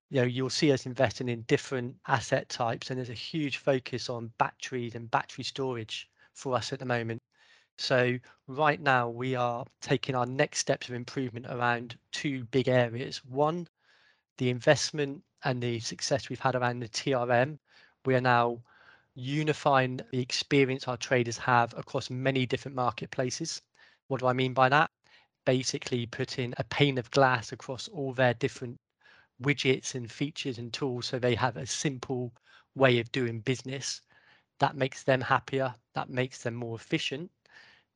you 0.10 0.22
know 0.22 0.26
you'll 0.26 0.50
see 0.50 0.72
us 0.72 0.86
investing 0.86 1.30
in 1.30 1.42
different 1.44 1.96
asset 2.08 2.48
types 2.50 2.90
and 2.90 2.98
there's 2.98 3.10
a 3.10 3.14
huge 3.14 3.58
focus 3.58 4.10
on 4.10 4.32
batteries 4.38 4.96
and 4.96 5.12
battery 5.12 5.44
storage 5.44 6.10
for 6.34 6.56
us 6.56 6.72
at 6.72 6.80
the 6.80 6.86
moment 6.86 7.22
so 7.78 8.18
right 8.48 8.80
now 8.82 9.10
we 9.10 9.36
are 9.36 9.66
taking 9.82 10.16
our 10.16 10.26
next 10.26 10.60
steps 10.60 10.90
of 10.90 10.96
improvement 10.96 11.46
around 11.48 11.98
two 12.12 12.44
big 12.46 12.68
areas. 12.68 13.24
One 13.26 13.68
the 14.38 14.50
investment 14.50 15.24
and 15.44 15.62
the 15.62 15.80
success 15.80 16.30
we've 16.30 16.40
had 16.40 16.56
around 16.56 16.80
the 16.80 16.90
trm 16.90 17.60
we 18.06 18.16
are 18.16 18.22
now 18.22 18.62
unifying 19.16 20.00
the 20.12 20.20
experience 20.20 20.88
our 20.88 20.98
traders 20.98 21.38
have 21.38 21.74
across 21.78 22.10
many 22.10 22.46
different 22.46 22.76
marketplaces. 22.76 23.62
What 24.08 24.22
do 24.22 24.28
i 24.28 24.34
mean 24.34 24.54
by 24.54 24.70
that? 24.70 24.92
Basically 25.46 26.06
putting 26.06 26.54
a 26.58 26.64
pane 26.64 26.98
of 26.98 27.12
glass 27.12 27.52
across 27.52 27.88
all 27.90 28.14
their 28.14 28.34
different 28.34 28.80
widgets 29.42 29.96
and 29.96 30.12
features 30.12 30.58
and 30.58 30.74
tools 30.74 31.06
so 31.08 31.20
they 31.20 31.36
have 31.36 31.58
a 31.58 31.66
simple 31.66 32.34
way 32.76 33.00
of 33.00 33.12
doing 33.12 33.40
business. 33.42 34.02
That 34.60 34.76
makes 34.76 35.04
them 35.04 35.22
happier, 35.22 35.76
that 35.94 36.10
makes 36.10 36.44
them 36.44 36.56
more 36.56 36.76
efficient, 36.76 37.32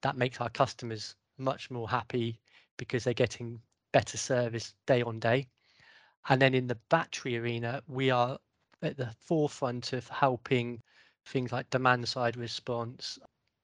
that 0.02 0.18
makes 0.18 0.42
our 0.42 0.50
customers 0.50 1.16
much 1.38 1.70
more 1.72 1.90
happy 1.90 2.40
because 2.78 3.04
they're 3.04 3.14
getting 3.14 3.62
better 3.92 4.18
service 4.18 4.74
day 4.86 5.02
on 5.02 5.20
day. 5.20 5.48
And 6.30 6.42
then 6.42 6.54
in 6.54 6.68
the 6.68 6.80
battery 6.90 7.38
arena, 7.38 7.82
we 7.88 8.10
are 8.10 8.38
at 8.82 8.98
the 8.98 9.14
forefront 9.20 9.94
of 9.94 10.08
helping 10.08 10.82
things 11.26 11.52
like 11.52 11.70
demand 11.70 12.08
side 12.08 12.38
response, 12.38 13.20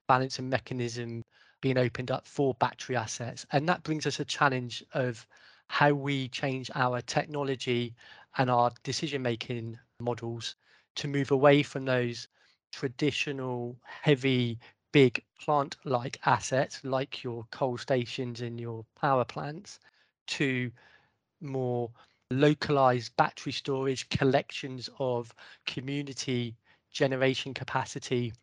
balancing 0.08 0.50
mechanism 0.50 1.24
being 1.62 1.78
opened 1.78 2.12
up 2.12 2.28
for 2.28 2.54
battery 2.56 2.96
assets. 2.96 3.46
And 3.52 3.68
that 3.70 3.84
brings 3.84 4.06
us 4.06 4.20
a 4.20 4.26
challenge 4.26 4.84
of 4.94 5.26
how 5.70 5.94
we 5.94 6.30
change 6.30 6.70
our 6.76 7.02
technology 7.02 7.94
and 8.38 8.50
our 8.50 8.72
decision 8.84 9.22
making 9.22 9.78
models 10.00 10.56
to 10.96 11.08
move 11.08 11.32
away 11.32 11.64
from 11.64 11.86
those 11.86 12.28
traditional 12.72 13.78
heavy 13.84 14.60
big 14.92 15.24
plant 15.40 15.76
like 15.84 16.20
assets 16.26 16.80
like 16.84 17.24
your 17.24 17.46
coal 17.52 17.78
stations 17.78 18.42
and 18.42 18.60
your 18.60 18.86
power 19.00 19.26
plants 19.26 19.80
to 20.28 20.72
more 21.42 21.92
localized 22.32 23.16
battery 23.16 23.52
storage, 23.52 24.10
collections 24.10 24.90
of 25.00 25.34
community 25.66 26.56
generation 26.92 27.54
capacity, 27.54 28.34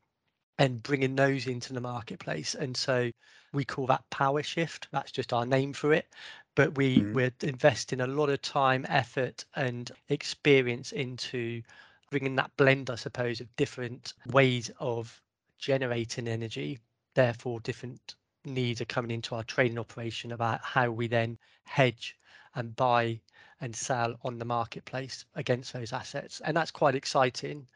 and 0.59 0.83
bringing 0.83 1.17
those 1.17 1.47
into 1.47 1.73
the 1.73 1.81
marketplace. 1.81 2.55
And 2.55 2.77
so 2.77 3.11
we 3.53 3.65
call 3.65 3.87
that 3.87 4.09
power 4.11 4.43
shift. 4.43 4.89
That's 4.93 5.13
just 5.13 5.33
our 5.33 5.45
name 5.45 5.73
for 5.73 5.93
it. 5.93 6.07
But 6.55 6.77
we, 6.77 6.99
mm-hmm. 6.99 7.15
we're 7.15 7.33
investing 7.43 8.01
a 8.01 8.07
lot 8.07 8.31
of 8.31 8.41
time, 8.41 8.87
effort, 8.89 9.45
and 9.57 9.91
experience 10.09 10.93
into 10.93 11.63
bringing 12.11 12.37
that 12.37 12.53
blend, 12.57 12.91
I 12.91 12.95
suppose, 12.95 13.41
of 13.41 13.55
different 13.57 14.15
ways 14.27 14.71
of 14.79 15.21
generating 15.65 16.29
energy. 16.29 16.79
Therefore, 17.15 17.61
different 17.61 18.17
needs 18.45 18.81
are 18.81 18.87
coming 18.87 19.11
into 19.11 19.35
our 19.35 19.45
trading 19.45 19.79
operation 19.79 20.33
about 20.33 20.61
how 20.63 20.91
we 20.91 21.07
then 21.07 21.39
hedge 21.65 22.17
and 22.55 22.77
buy 22.77 23.21
and 23.61 23.75
sell 23.75 24.15
on 24.23 24.39
the 24.39 24.45
marketplace 24.45 25.25
against 25.35 25.73
those 25.73 25.93
assets. 25.93 26.43
And 26.45 26.55
that's 26.57 26.71
quite 26.71 26.95
exciting. 26.95 27.67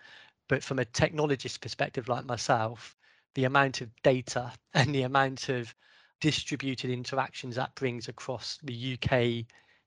But 0.49 0.63
from 0.63 0.79
a 0.79 0.85
technologist 0.85 1.61
perspective, 1.61 2.09
like 2.09 2.27
myself, 2.27 2.95
the 3.35 3.45
amount 3.45 3.81
of 3.81 3.91
data 4.03 4.53
and 4.75 4.95
the 4.95 5.03
amount 5.03 5.49
of 5.49 5.75
distributed 6.21 6.91
interactions 6.91 7.57
that 7.57 7.75
brings 7.75 8.09
across 8.09 8.59
the 8.63 8.99
UK 9.01 9.47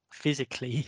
physically 0.10 0.88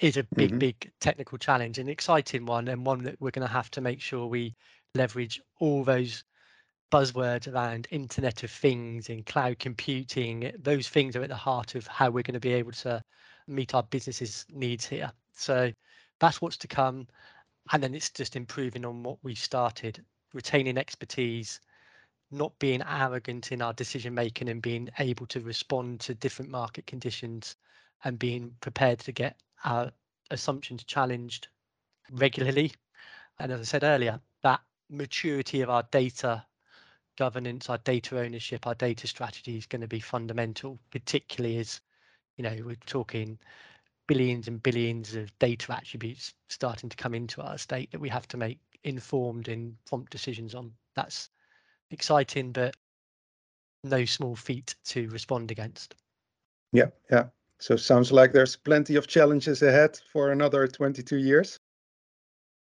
is 0.00 0.16
a 0.16 0.26
big, 0.34 0.50
mm-hmm. 0.50 0.58
big 0.58 0.92
technical 1.00 1.38
challenge, 1.38 1.78
an 1.78 1.88
exciting 1.88 2.44
one, 2.44 2.68
and 2.68 2.84
one 2.84 3.04
that 3.04 3.20
we're 3.20 3.30
going 3.30 3.46
to 3.46 3.52
have 3.52 3.70
to 3.70 3.80
make 3.80 4.00
sure 4.00 4.26
we 4.26 4.54
leverage 4.94 5.40
all 5.60 5.84
those 5.84 6.24
buzzwords 6.92 7.52
around 7.52 7.88
Internet 7.90 8.42
of 8.42 8.50
Things 8.50 9.08
and 9.08 9.24
cloud 9.24 9.58
computing. 9.58 10.52
Those 10.58 10.88
things 10.88 11.16
are 11.16 11.22
at 11.22 11.30
the 11.30 11.34
heart 11.34 11.74
of 11.74 11.86
how 11.86 12.10
we're 12.10 12.22
going 12.22 12.34
to 12.34 12.40
be 12.40 12.52
able 12.52 12.72
to 12.72 13.02
meet 13.48 13.74
our 13.74 13.82
businesses' 13.82 14.44
needs 14.52 14.86
here. 14.86 15.10
So 15.32 15.72
that's 16.20 16.42
what's 16.42 16.58
to 16.58 16.68
come. 16.68 17.08
And 17.72 17.82
then 17.82 17.94
it's 17.94 18.10
just 18.10 18.36
improving 18.36 18.84
on 18.84 19.02
what 19.02 19.16
we 19.22 19.34
started, 19.34 20.04
retaining 20.34 20.76
expertise, 20.76 21.60
not 22.30 22.58
being 22.58 22.82
arrogant 22.82 23.52
in 23.52 23.62
our 23.62 23.72
decision 23.72 24.12
making 24.14 24.50
and 24.50 24.60
being 24.60 24.90
able 24.98 25.26
to 25.26 25.40
respond 25.40 26.00
to 26.00 26.14
different 26.14 26.50
market 26.50 26.86
conditions 26.86 27.56
and 28.04 28.18
being 28.18 28.54
prepared 28.60 28.98
to 29.00 29.12
get 29.12 29.40
our 29.64 29.90
assumptions 30.30 30.84
challenged 30.84 31.48
regularly. 32.10 32.72
And 33.38 33.50
as 33.50 33.60
I 33.60 33.64
said 33.64 33.84
earlier, 33.84 34.20
that 34.42 34.60
maturity 34.90 35.62
of 35.62 35.70
our 35.70 35.84
data 35.90 36.44
governance, 37.16 37.68
our 37.68 37.78
data 37.78 38.18
ownership, 38.18 38.66
our 38.66 38.74
data 38.74 39.06
strategy 39.06 39.56
is 39.56 39.66
going 39.66 39.82
to 39.82 39.88
be 39.88 40.00
fundamental, 40.00 40.78
particularly 40.90 41.58
as 41.58 41.80
you 42.36 42.44
know 42.44 42.56
we're 42.64 42.76
talking 42.86 43.38
billions 44.06 44.48
and 44.48 44.62
billions 44.62 45.14
of 45.14 45.36
data 45.38 45.72
attributes 45.72 46.34
starting 46.48 46.88
to 46.88 46.96
come 46.96 47.14
into 47.14 47.40
our 47.40 47.56
state 47.56 47.90
that 47.92 48.00
we 48.00 48.08
have 48.08 48.26
to 48.28 48.36
make 48.36 48.58
informed 48.84 49.48
and 49.48 49.76
prompt 49.86 50.10
decisions 50.10 50.54
on. 50.54 50.72
That's 50.96 51.30
exciting, 51.90 52.52
but 52.52 52.74
no 53.84 54.04
small 54.04 54.36
feat 54.36 54.74
to 54.86 55.08
respond 55.10 55.50
against. 55.50 55.94
Yeah, 56.72 56.88
yeah. 57.10 57.26
So 57.58 57.76
sounds 57.76 58.10
like 58.10 58.32
there's 58.32 58.56
plenty 58.56 58.96
of 58.96 59.06
challenges 59.06 59.62
ahead 59.62 60.00
for 60.12 60.32
another 60.32 60.66
22 60.66 61.16
years. 61.16 61.58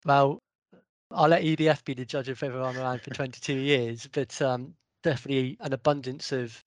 Well, 0.06 0.40
I'll 1.12 1.30
let 1.30 1.44
EDF 1.44 1.84
be 1.86 1.94
the 1.94 2.06
judge 2.06 2.30
of 2.30 2.42
whether 2.42 2.62
I'm 2.62 2.78
around 2.78 3.02
for 3.02 3.12
22 3.12 3.54
years, 3.54 4.08
but 4.12 4.42
um, 4.42 4.74
definitely 5.04 5.58
an 5.62 5.74
abundance 5.74 6.32
of 6.32 6.64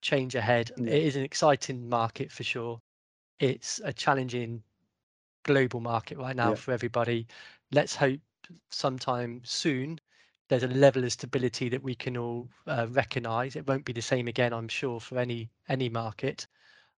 change 0.00 0.34
ahead. 0.34 0.70
Yeah. 0.76 0.92
It 0.92 1.02
is 1.04 1.16
an 1.16 1.24
exciting 1.24 1.88
market 1.88 2.32
for 2.32 2.42
sure. 2.42 2.80
It's 3.38 3.80
a 3.84 3.92
challenging 3.92 4.62
global 5.44 5.80
market 5.80 6.18
right 6.18 6.36
now 6.36 6.50
yeah. 6.50 6.54
for 6.54 6.72
everybody. 6.72 7.26
Let's 7.70 7.94
hope 7.94 8.20
sometime 8.70 9.40
soon 9.44 9.98
there's 10.52 10.62
a 10.64 10.68
level 10.68 11.02
of 11.02 11.10
stability 11.10 11.70
that 11.70 11.82
we 11.82 11.94
can 11.94 12.14
all 12.14 12.46
uh, 12.66 12.86
recognize. 12.90 13.56
It 13.56 13.66
won't 13.66 13.86
be 13.86 13.94
the 13.94 14.02
same 14.02 14.28
again, 14.28 14.52
I'm 14.52 14.68
sure, 14.68 15.00
for 15.00 15.18
any 15.18 15.48
any 15.68 15.88
market. 15.88 16.46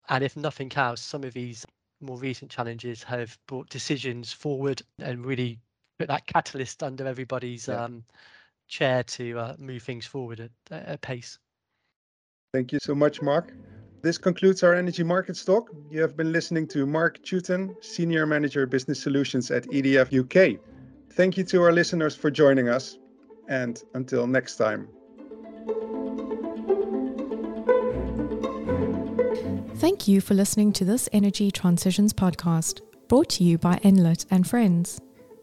And 0.08 0.24
if 0.24 0.36
nothing 0.36 0.72
else, 0.74 1.00
some 1.00 1.22
of 1.22 1.34
these 1.34 1.64
more 2.00 2.18
recent 2.18 2.50
challenges 2.50 3.04
have 3.04 3.38
brought 3.46 3.68
decisions 3.68 4.32
forward 4.32 4.82
and 4.98 5.24
really 5.24 5.60
put 5.98 6.08
that 6.08 6.26
catalyst 6.26 6.82
under 6.82 7.06
everybody's 7.06 7.68
yeah. 7.68 7.84
um, 7.84 8.04
chair 8.68 9.02
to 9.02 9.38
uh, 9.38 9.54
move 9.58 9.82
things 9.82 10.06
forward 10.06 10.40
at, 10.40 10.50
at 10.70 11.00
pace. 11.00 11.38
Thank 12.52 12.72
you 12.72 12.78
so 12.82 12.94
much, 12.94 13.20
Mark. 13.20 13.52
This 14.02 14.18
concludes 14.18 14.62
our 14.62 14.74
energy 14.74 15.02
markets 15.02 15.44
talk. 15.44 15.70
You 15.90 16.02
have 16.02 16.16
been 16.16 16.30
listening 16.30 16.68
to 16.68 16.86
Mark 16.86 17.22
Chewton, 17.22 17.74
Senior 17.80 18.26
Manager 18.26 18.66
Business 18.66 19.02
Solutions 19.02 19.50
at 19.50 19.64
EDF 19.64 20.12
UK. 20.12 20.60
Thank 21.12 21.36
you 21.36 21.44
to 21.44 21.62
our 21.62 21.72
listeners 21.72 22.14
for 22.14 22.30
joining 22.30 22.68
us, 22.68 22.98
and 23.48 23.82
until 23.94 24.26
next 24.26 24.56
time. 24.56 24.88
Thank 29.76 30.06
you 30.06 30.20
for 30.20 30.34
listening 30.34 30.72
to 30.74 30.84
this 30.84 31.08
Energy 31.12 31.50
Transitions 31.50 32.12
podcast, 32.12 32.80
brought 33.08 33.28
to 33.30 33.44
you 33.44 33.58
by 33.58 33.76
Enlit 33.76 34.26
and 34.30 34.46
Friends. 34.46 35.00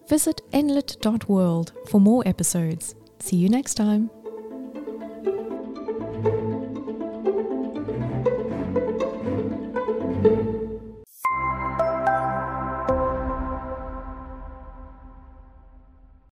Visit 0.07 0.41
enlit.world 0.51 1.73
for 1.89 1.99
more 2.01 2.23
episodes. 2.27 2.95
See 3.19 3.37
you 3.37 3.49
next 3.49 3.75
time. 3.75 4.09